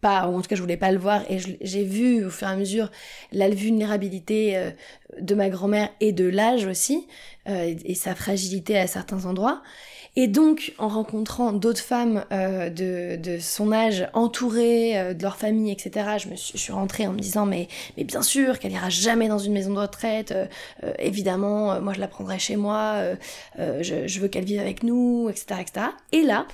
pas, 0.00 0.28
ou 0.28 0.36
en 0.36 0.40
tout 0.40 0.48
cas 0.48 0.56
je 0.56 0.60
voulais 0.60 0.76
pas 0.76 0.92
le 0.92 0.98
voir, 0.98 1.22
et 1.30 1.38
j'ai 1.60 1.84
vu 1.84 2.24
au 2.24 2.30
fur 2.30 2.48
et 2.48 2.50
à 2.50 2.56
mesure 2.56 2.90
la 3.32 3.48
vulnérabilité 3.48 4.72
de 5.20 5.34
ma 5.34 5.48
grand-mère 5.48 5.90
et 6.00 6.12
de 6.12 6.24
l'âge 6.24 6.66
aussi, 6.66 7.06
et 7.46 7.94
sa 7.94 8.14
fragilité 8.14 8.78
à 8.78 8.86
certains 8.86 9.24
endroits. 9.24 9.62
Et 10.20 10.26
donc, 10.26 10.74
en 10.78 10.88
rencontrant 10.88 11.52
d'autres 11.52 11.80
femmes 11.80 12.24
euh, 12.32 12.70
de, 12.70 13.14
de, 13.14 13.38
son 13.38 13.70
âge, 13.70 14.08
entourées 14.14 14.98
euh, 14.98 15.14
de 15.14 15.22
leur 15.22 15.36
famille, 15.36 15.70
etc., 15.70 16.16
je, 16.20 16.28
me 16.28 16.34
suis, 16.34 16.58
je 16.58 16.62
suis 16.64 16.72
rentrée 16.72 17.06
en 17.06 17.12
me 17.12 17.20
disant, 17.20 17.46
mais, 17.46 17.68
mais 17.96 18.02
bien 18.02 18.22
sûr 18.22 18.58
qu'elle 18.58 18.72
ira 18.72 18.90
jamais 18.90 19.28
dans 19.28 19.38
une 19.38 19.52
maison 19.52 19.72
de 19.72 19.78
retraite, 19.78 20.32
euh, 20.32 20.46
euh 20.82 20.92
évidemment, 20.98 21.80
moi 21.80 21.92
je 21.92 22.00
la 22.00 22.08
prendrai 22.08 22.40
chez 22.40 22.56
moi, 22.56 23.00
je, 23.58 24.08
je, 24.08 24.20
veux 24.20 24.26
qu'elle 24.26 24.44
vive 24.44 24.58
avec 24.58 24.82
nous, 24.82 25.28
etc., 25.30 25.60
etc. 25.60 25.86
Et 26.10 26.22
là, 26.22 26.46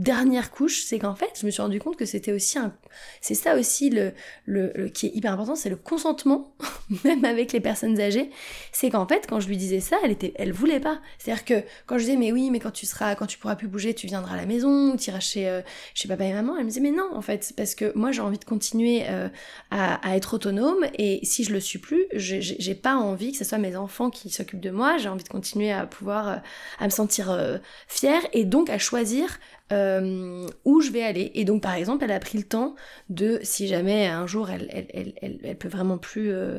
dernière 0.00 0.50
couche, 0.50 0.82
c'est 0.84 0.98
qu'en 0.98 1.14
fait, 1.14 1.38
je 1.38 1.44
me 1.44 1.50
suis 1.50 1.60
rendu 1.60 1.78
compte 1.78 1.96
que 1.96 2.06
c'était 2.06 2.32
aussi 2.32 2.58
un, 2.58 2.72
c'est 3.20 3.34
ça 3.34 3.54
aussi 3.54 3.90
le, 3.90 4.12
le, 4.46 4.88
qui 4.88 5.06
est 5.06 5.10
hyper 5.14 5.32
important, 5.32 5.54
c'est 5.54 5.68
le 5.68 5.76
consentement, 5.76 6.54
même 7.04 7.24
avec 7.24 7.52
les 7.52 7.60
personnes 7.60 8.00
âgées. 8.00 8.30
C'est 8.72 8.88
qu'en 8.90 9.06
fait, 9.06 9.26
quand 9.28 9.40
je 9.40 9.48
lui 9.48 9.58
disais 9.58 9.80
ça, 9.80 9.98
elle 10.02 10.10
était, 10.10 10.32
elle 10.36 10.52
voulait 10.52 10.80
pas. 10.80 11.00
C'est-à-dire 11.18 11.44
que 11.44 11.62
quand 11.86 11.98
je 11.98 12.04
disais, 12.04 12.16
mais 12.16 12.32
oui, 12.32 12.50
mais 12.50 12.60
quand 12.60 12.70
tu 12.70 12.86
seras, 12.86 13.14
quand 13.14 13.26
tu 13.26 13.38
pourras 13.38 13.56
plus 13.56 13.68
bouger, 13.68 13.92
tu 13.94 14.06
viendras 14.06 14.34
à 14.34 14.36
la 14.36 14.46
maison, 14.46 14.92
ou 14.92 14.96
tu 14.96 15.10
iras 15.10 15.20
chez, 15.20 15.48
euh, 15.48 15.60
chez 15.94 16.08
papa 16.08 16.24
et 16.24 16.32
maman. 16.32 16.56
Elle 16.56 16.64
me 16.64 16.68
disait, 16.68 16.80
mais 16.80 16.92
non, 16.92 17.08
en 17.12 17.20
fait, 17.20 17.52
parce 17.56 17.74
que 17.74 17.92
moi, 17.94 18.10
j'ai 18.10 18.22
envie 18.22 18.38
de 18.38 18.44
continuer 18.44 19.04
euh, 19.08 19.28
à, 19.70 20.16
être 20.16 20.34
autonome, 20.34 20.86
et 20.98 21.20
si 21.24 21.44
je 21.44 21.52
le 21.52 21.60
suis 21.60 21.78
plus, 21.78 22.06
j'ai 22.14 22.74
pas 22.74 22.94
envie 22.94 23.32
que 23.32 23.38
ce 23.38 23.44
soit 23.44 23.58
mes 23.58 23.76
enfants 23.76 24.08
qui 24.08 24.30
s'occupent 24.30 24.60
de 24.60 24.70
moi. 24.70 24.96
J'ai 24.96 25.10
envie 25.10 25.24
de 25.24 25.28
continuer 25.28 25.70
à 25.72 25.86
pouvoir, 25.86 26.28
euh, 26.28 26.36
à 26.78 26.84
me 26.84 26.90
sentir 26.90 27.60
fière, 27.86 28.22
et 28.32 28.44
donc 28.44 28.70
à 28.70 28.78
choisir 28.78 29.38
euh, 29.72 30.46
où 30.64 30.80
je 30.80 30.90
vais 30.90 31.02
aller. 31.02 31.30
Et 31.34 31.44
donc, 31.44 31.62
par 31.62 31.74
exemple, 31.74 32.04
elle 32.04 32.12
a 32.12 32.20
pris 32.20 32.38
le 32.38 32.44
temps 32.44 32.74
de, 33.08 33.38
si 33.42 33.68
jamais 33.68 34.06
un 34.06 34.26
jour 34.26 34.50
elle, 34.50 34.68
elle, 34.70 35.14
elle, 35.20 35.38
elle, 35.42 35.56
peut 35.58 35.68
vraiment 35.68 35.98
plus 35.98 36.30
euh, 36.32 36.58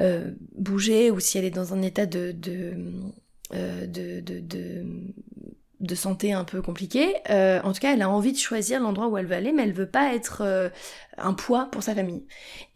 euh, 0.00 0.32
bouger, 0.52 1.10
ou 1.10 1.20
si 1.20 1.38
elle 1.38 1.44
est 1.44 1.50
dans 1.50 1.74
un 1.74 1.82
état 1.82 2.06
de, 2.06 2.32
de 5.80 5.94
santé 5.94 6.32
un 6.32 6.44
peu 6.44 6.62
compliqué. 6.62 7.14
Euh, 7.30 7.60
en 7.62 7.72
tout 7.72 7.80
cas, 7.80 7.92
elle 7.92 8.02
a 8.02 8.08
envie 8.08 8.32
de 8.32 8.38
choisir 8.38 8.80
l'endroit 8.80 9.08
où 9.08 9.18
elle 9.18 9.26
veut 9.26 9.34
aller, 9.34 9.52
mais 9.52 9.64
elle 9.64 9.72
veut 9.72 9.88
pas 9.88 10.14
être 10.14 10.42
euh, 10.42 10.68
un 11.18 11.34
poids 11.34 11.68
pour 11.70 11.82
sa 11.82 11.94
famille. 11.94 12.24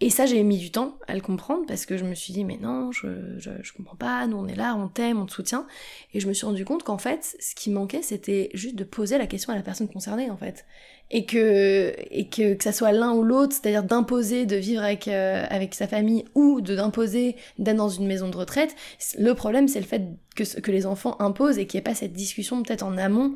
Et 0.01 0.11
ça, 0.11 0.27
j'ai 0.27 0.43
mis 0.43 0.59
du 0.59 0.71
temps 0.71 0.99
à 1.07 1.15
le 1.15 1.21
comprendre 1.21 1.65
parce 1.67 1.87
que 1.87 1.97
je 1.97 2.05
me 2.05 2.15
suis 2.15 2.33
dit, 2.33 2.45
mais 2.45 2.59
non, 2.59 2.93
je, 2.93 3.39
je, 3.39 3.51
je 3.63 3.73
comprends 3.73 3.97
pas, 3.97 4.27
nous 4.27 4.37
on 4.37 4.47
est 4.47 4.57
là, 4.57 4.75
on 4.77 4.89
t'aime, 4.89 5.21
on 5.21 5.27
te 5.27 5.33
soutient. 5.33 5.67
Et 6.13 6.21
je 6.21 6.29
me 6.29 6.33
suis 6.33 6.47
rendu 6.47 6.65
compte 6.65 6.83
qu'en 6.83 6.99
fait, 6.99 7.37
ce 7.41 7.55
qui 7.55 7.71
manquait, 7.71 8.03
c'était 8.03 8.51
juste 8.55 8.77
de 8.77 8.85
poser 8.85 9.19
la 9.19 9.27
question 9.27 9.53
à 9.53 9.57
la 9.57 9.63
personne 9.63 9.89
concernée, 9.89 10.31
en 10.31 10.37
fait 10.37 10.65
et 11.11 11.25
que 11.25 11.93
et 12.11 12.29
que, 12.29 12.55
que 12.55 12.65
ça 12.65 12.73
soit 12.73 12.93
l'un 12.93 13.13
ou 13.13 13.23
l'autre, 13.23 13.55
c'est-à-dire 13.55 13.83
d'imposer 13.83 14.47
de 14.47 14.57
vivre 14.57 14.83
avec 14.83 15.09
euh, 15.09 15.45
avec 15.49 15.75
sa 15.75 15.87
famille 15.87 16.25
ou 16.35 16.61
de 16.61 16.75
d'imposer 16.75 17.37
d'être 17.59 17.77
dans 17.77 17.89
une 17.89 18.07
maison 18.07 18.29
de 18.29 18.37
retraite. 18.37 18.75
Le 19.19 19.33
problème, 19.35 19.69
c'est 19.69 19.81
le 19.81 19.87
fait 19.87 20.03
que 20.37 20.61
que 20.61 20.71
les 20.71 20.87
enfants 20.87 21.17
imposent 21.21 21.59
et 21.59 21.67
qu'il 21.67 21.79
n'y 21.79 21.83
ait 21.83 21.91
pas 21.91 21.95
cette 21.95 22.13
discussion 22.13 22.63
peut-être 22.63 22.83
en 22.83 22.99
amont 22.99 23.35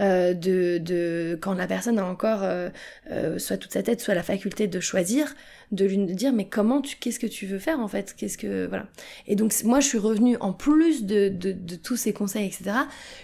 euh, 0.00 0.32
de 0.32 0.78
de 0.78 1.36
quand 1.40 1.54
la 1.54 1.66
personne 1.66 1.98
a 1.98 2.04
encore 2.04 2.44
euh, 2.44 2.68
euh, 3.10 3.36
soit 3.38 3.56
toute 3.56 3.72
sa 3.72 3.82
tête, 3.82 4.00
soit 4.00 4.14
la 4.14 4.22
faculté 4.22 4.68
de 4.68 4.78
choisir, 4.78 5.34
de 5.72 5.84
lui 5.86 5.98
dire 6.14 6.32
mais 6.32 6.44
comment 6.48 6.80
tu 6.80 6.96
qu'est-ce 6.98 7.18
que 7.18 7.26
tu 7.26 7.46
veux 7.46 7.58
faire 7.58 7.80
en 7.80 7.88
fait, 7.88 8.14
qu'est-ce 8.16 8.38
que 8.38 8.66
voilà. 8.68 8.86
Et 9.26 9.34
donc 9.34 9.52
moi 9.64 9.80
je 9.80 9.88
suis 9.88 9.98
revenue 9.98 10.36
en 10.38 10.52
plus 10.52 11.04
de 11.04 11.28
de, 11.28 11.50
de 11.50 11.74
tous 11.74 11.96
ces 11.96 12.12
conseils 12.12 12.46
etc. 12.46 12.70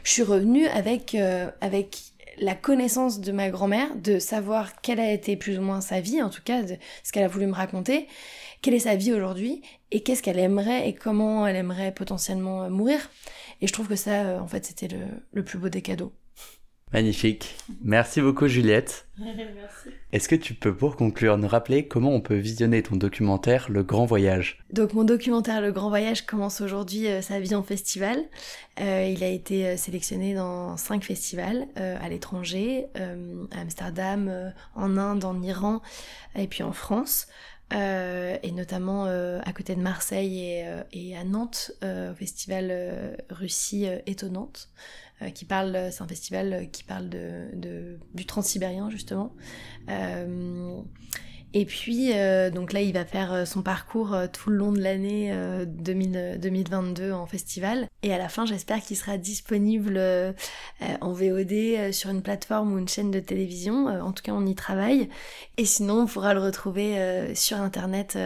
Je 0.03 0.11
suis 0.11 0.25
revenue 0.25 0.67
avec 0.67 1.15
avec 1.61 2.14
la 2.39 2.55
connaissance 2.55 3.21
de 3.21 3.33
ma 3.33 3.51
grand-mère, 3.51 3.95
de 3.97 4.19
savoir 4.19 4.81
quelle 4.81 5.01
a 5.01 5.13
été 5.13 5.37
plus 5.37 5.59
ou 5.59 5.63
moins 5.63 5.81
sa 5.81 6.01
vie, 6.01 6.23
en 6.23 6.31
tout 6.31 6.43
cas 6.45 6.63
de 6.63 6.77
ce 7.03 7.13
qu'elle 7.13 7.25
a 7.25 7.29
voulu 7.29 7.47
me 7.47 7.55
raconter, 7.55 8.09
quelle 8.63 8.75
est 8.75 8.81
sa 8.81 8.97
vie 8.97 9.13
aujourd'hui 9.13 9.63
et 9.91 10.03
qu'est-ce 10.03 10.23
qu'elle 10.23 10.39
aimerait 10.39 10.89
et 10.89 10.95
comment 10.95 11.47
elle 11.47 11.57
aimerait 11.57 11.93
potentiellement 11.93 12.65
euh, 12.65 12.71
mourir. 12.71 13.11
Et 13.61 13.67
je 13.67 13.73
trouve 13.73 13.89
que 13.89 13.97
ça, 13.97 14.23
euh, 14.23 14.39
en 14.41 14.49
fait, 14.49 14.65
c'était 14.65 14.89
le, 14.89 15.05
le 15.33 15.45
plus 15.45 15.59
beau 15.59 15.69
des 15.69 15.83
cadeaux. 15.83 16.13
Magnifique. 16.95 17.57
Merci 17.83 18.21
beaucoup 18.21 18.47
Juliette. 18.47 19.09
Merci. 19.19 19.89
Est-ce 20.13 20.29
que 20.29 20.37
tu 20.37 20.55
peux 20.55 20.73
pour 20.73 20.95
conclure 20.95 21.37
nous 21.39 21.49
rappeler 21.49 21.89
comment 21.89 22.11
on 22.11 22.21
peut 22.21 22.37
visionner 22.37 22.85
ton 22.85 22.95
documentaire 22.95 23.67
Le 23.69 23.83
Grand 23.83 24.07
Voyage? 24.07 24.61
Donc 24.73 24.93
mon 24.93 25.03
documentaire 25.03 25.61
Le 25.61 25.73
Grand 25.73 25.89
Voyage 25.89 26.25
commence 26.25 26.61
aujourd'hui 26.61 27.09
euh, 27.09 27.21
sa 27.21 27.41
vie 27.41 27.57
en 27.57 27.65
festival. 27.65 28.17
Euh, 28.81 29.13
il 29.13 29.25
a 29.25 29.29
été 29.29 29.67
euh, 29.67 29.77
sélectionné 29.77 30.35
dans 30.35 30.77
cinq 30.77 31.03
festivals 31.03 31.67
euh, 31.81 31.97
à 32.01 32.09
l'étranger, 32.09 32.87
à 32.95 33.61
Amsterdam, 33.61 34.53
en 34.77 34.97
Inde, 34.97 35.25
en 35.25 35.43
Iran 35.43 35.83
et 36.37 36.47
puis 36.47 36.63
en 36.63 36.73
France. 36.73 37.27
Euh, 37.73 38.37
et 38.43 38.53
notamment 38.53 39.07
euh, 39.07 39.41
à 39.45 39.53
côté 39.53 39.75
de 39.75 39.81
Marseille 39.81 40.39
et, 40.39 40.67
euh, 40.67 40.83
et 40.93 41.17
à 41.17 41.25
Nantes, 41.25 41.73
au 41.83 42.15
festival 42.15 43.17
Russie 43.31 43.87
étonnante, 44.07 44.69
qui 45.35 45.45
parle, 45.45 45.89
c'est 45.91 46.03
un 46.03 46.09
festival 46.09 46.69
qui 46.71 46.85
parle 46.85 47.09
de, 47.09 47.49
de 47.55 47.99
du 48.15 48.27
transsibérien 48.27 48.91
justement. 48.91 49.35
Et 51.57 51.67
puis, 51.67 52.11
euh, 52.13 52.51
donc 52.51 52.73
là, 52.73 52.83
il 52.83 52.93
va 52.93 53.05
faire 53.05 53.33
euh, 53.33 53.45
son 53.45 53.63
parcours 53.63 54.13
euh, 54.13 54.27
tout 54.27 54.51
le 54.51 54.57
long 54.57 54.73
de 54.73 54.81
l'année 54.81 55.33
2022 55.67 57.13
en 57.13 57.27
festival. 57.27 57.87
Et 58.03 58.13
à 58.13 58.19
la 58.19 58.29
fin, 58.29 58.45
j'espère 58.45 58.81
qu'il 58.81 58.97
sera 58.97 59.19
disponible 59.19 60.01
en 61.01 61.13
VOD 61.13 61.93
sur 61.93 62.11
une 62.11 62.23
plateforme 62.23 62.75
ou 62.75 62.79
une 62.79 62.89
chaîne 62.89 63.11
de 63.11 63.21
télévision. 63.21 63.87
en 63.87 64.13
tout 64.13 64.23
cas, 64.23 64.33
on 64.33 64.45
y 64.47 64.55
travaille. 64.55 65.09
Et 65.57 65.65
sinon, 65.65 66.03
on 66.03 66.07
pourra 66.07 66.35
le 66.35 66.41
retrouver 66.41 67.35
sur 67.35 67.59
Internet 67.59 68.19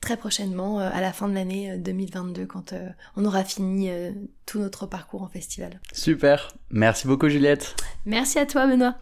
très 0.00 0.16
prochainement, 0.16 0.78
à 0.78 1.00
la 1.00 1.12
fin 1.12 1.28
de 1.28 1.34
l'année 1.34 1.76
2022, 1.78 2.46
quand 2.46 2.74
on 3.16 3.24
aura 3.24 3.44
fini 3.44 3.90
tout 4.46 4.58
notre 4.58 4.86
parcours 4.86 5.22
en 5.22 5.28
festival. 5.28 5.80
Super. 5.92 6.54
Merci 6.70 7.06
beaucoup, 7.06 7.28
Juliette. 7.28 7.74
Merci 8.04 8.38
à 8.38 8.46
toi, 8.46 8.66
Benoît. 8.66 8.96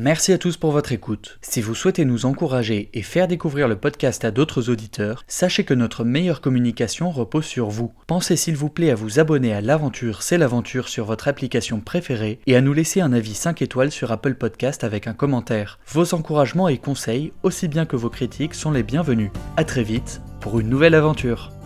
Merci 0.00 0.32
à 0.32 0.38
tous 0.38 0.56
pour 0.56 0.70
votre 0.70 0.92
écoute. 0.92 1.40
Si 1.42 1.60
vous 1.60 1.74
souhaitez 1.74 2.04
nous 2.04 2.24
encourager 2.24 2.88
et 2.94 3.02
faire 3.02 3.26
découvrir 3.26 3.66
le 3.66 3.74
podcast 3.74 4.24
à 4.24 4.30
d'autres 4.30 4.70
auditeurs, 4.70 5.24
sachez 5.26 5.64
que 5.64 5.74
notre 5.74 6.04
meilleure 6.04 6.40
communication 6.40 7.10
repose 7.10 7.46
sur 7.46 7.68
vous. 7.68 7.92
Pensez 8.06 8.36
s'il 8.36 8.56
vous 8.56 8.68
plaît 8.68 8.92
à 8.92 8.94
vous 8.94 9.18
abonner 9.18 9.52
à 9.52 9.60
l'aventure 9.60 10.22
C'est 10.22 10.38
l'aventure 10.38 10.88
sur 10.88 11.04
votre 11.04 11.26
application 11.26 11.80
préférée 11.80 12.38
et 12.46 12.54
à 12.54 12.60
nous 12.60 12.74
laisser 12.74 13.00
un 13.00 13.12
avis 13.12 13.34
5 13.34 13.60
étoiles 13.60 13.90
sur 13.90 14.12
Apple 14.12 14.36
Podcast 14.36 14.84
avec 14.84 15.08
un 15.08 15.14
commentaire. 15.14 15.80
Vos 15.88 16.14
encouragements 16.14 16.68
et 16.68 16.78
conseils, 16.78 17.32
aussi 17.42 17.66
bien 17.66 17.84
que 17.84 17.96
vos 17.96 18.08
critiques, 18.08 18.54
sont 18.54 18.70
les 18.70 18.84
bienvenus. 18.84 19.32
À 19.56 19.64
très 19.64 19.82
vite 19.82 20.20
pour 20.40 20.60
une 20.60 20.68
nouvelle 20.68 20.94
aventure. 20.94 21.57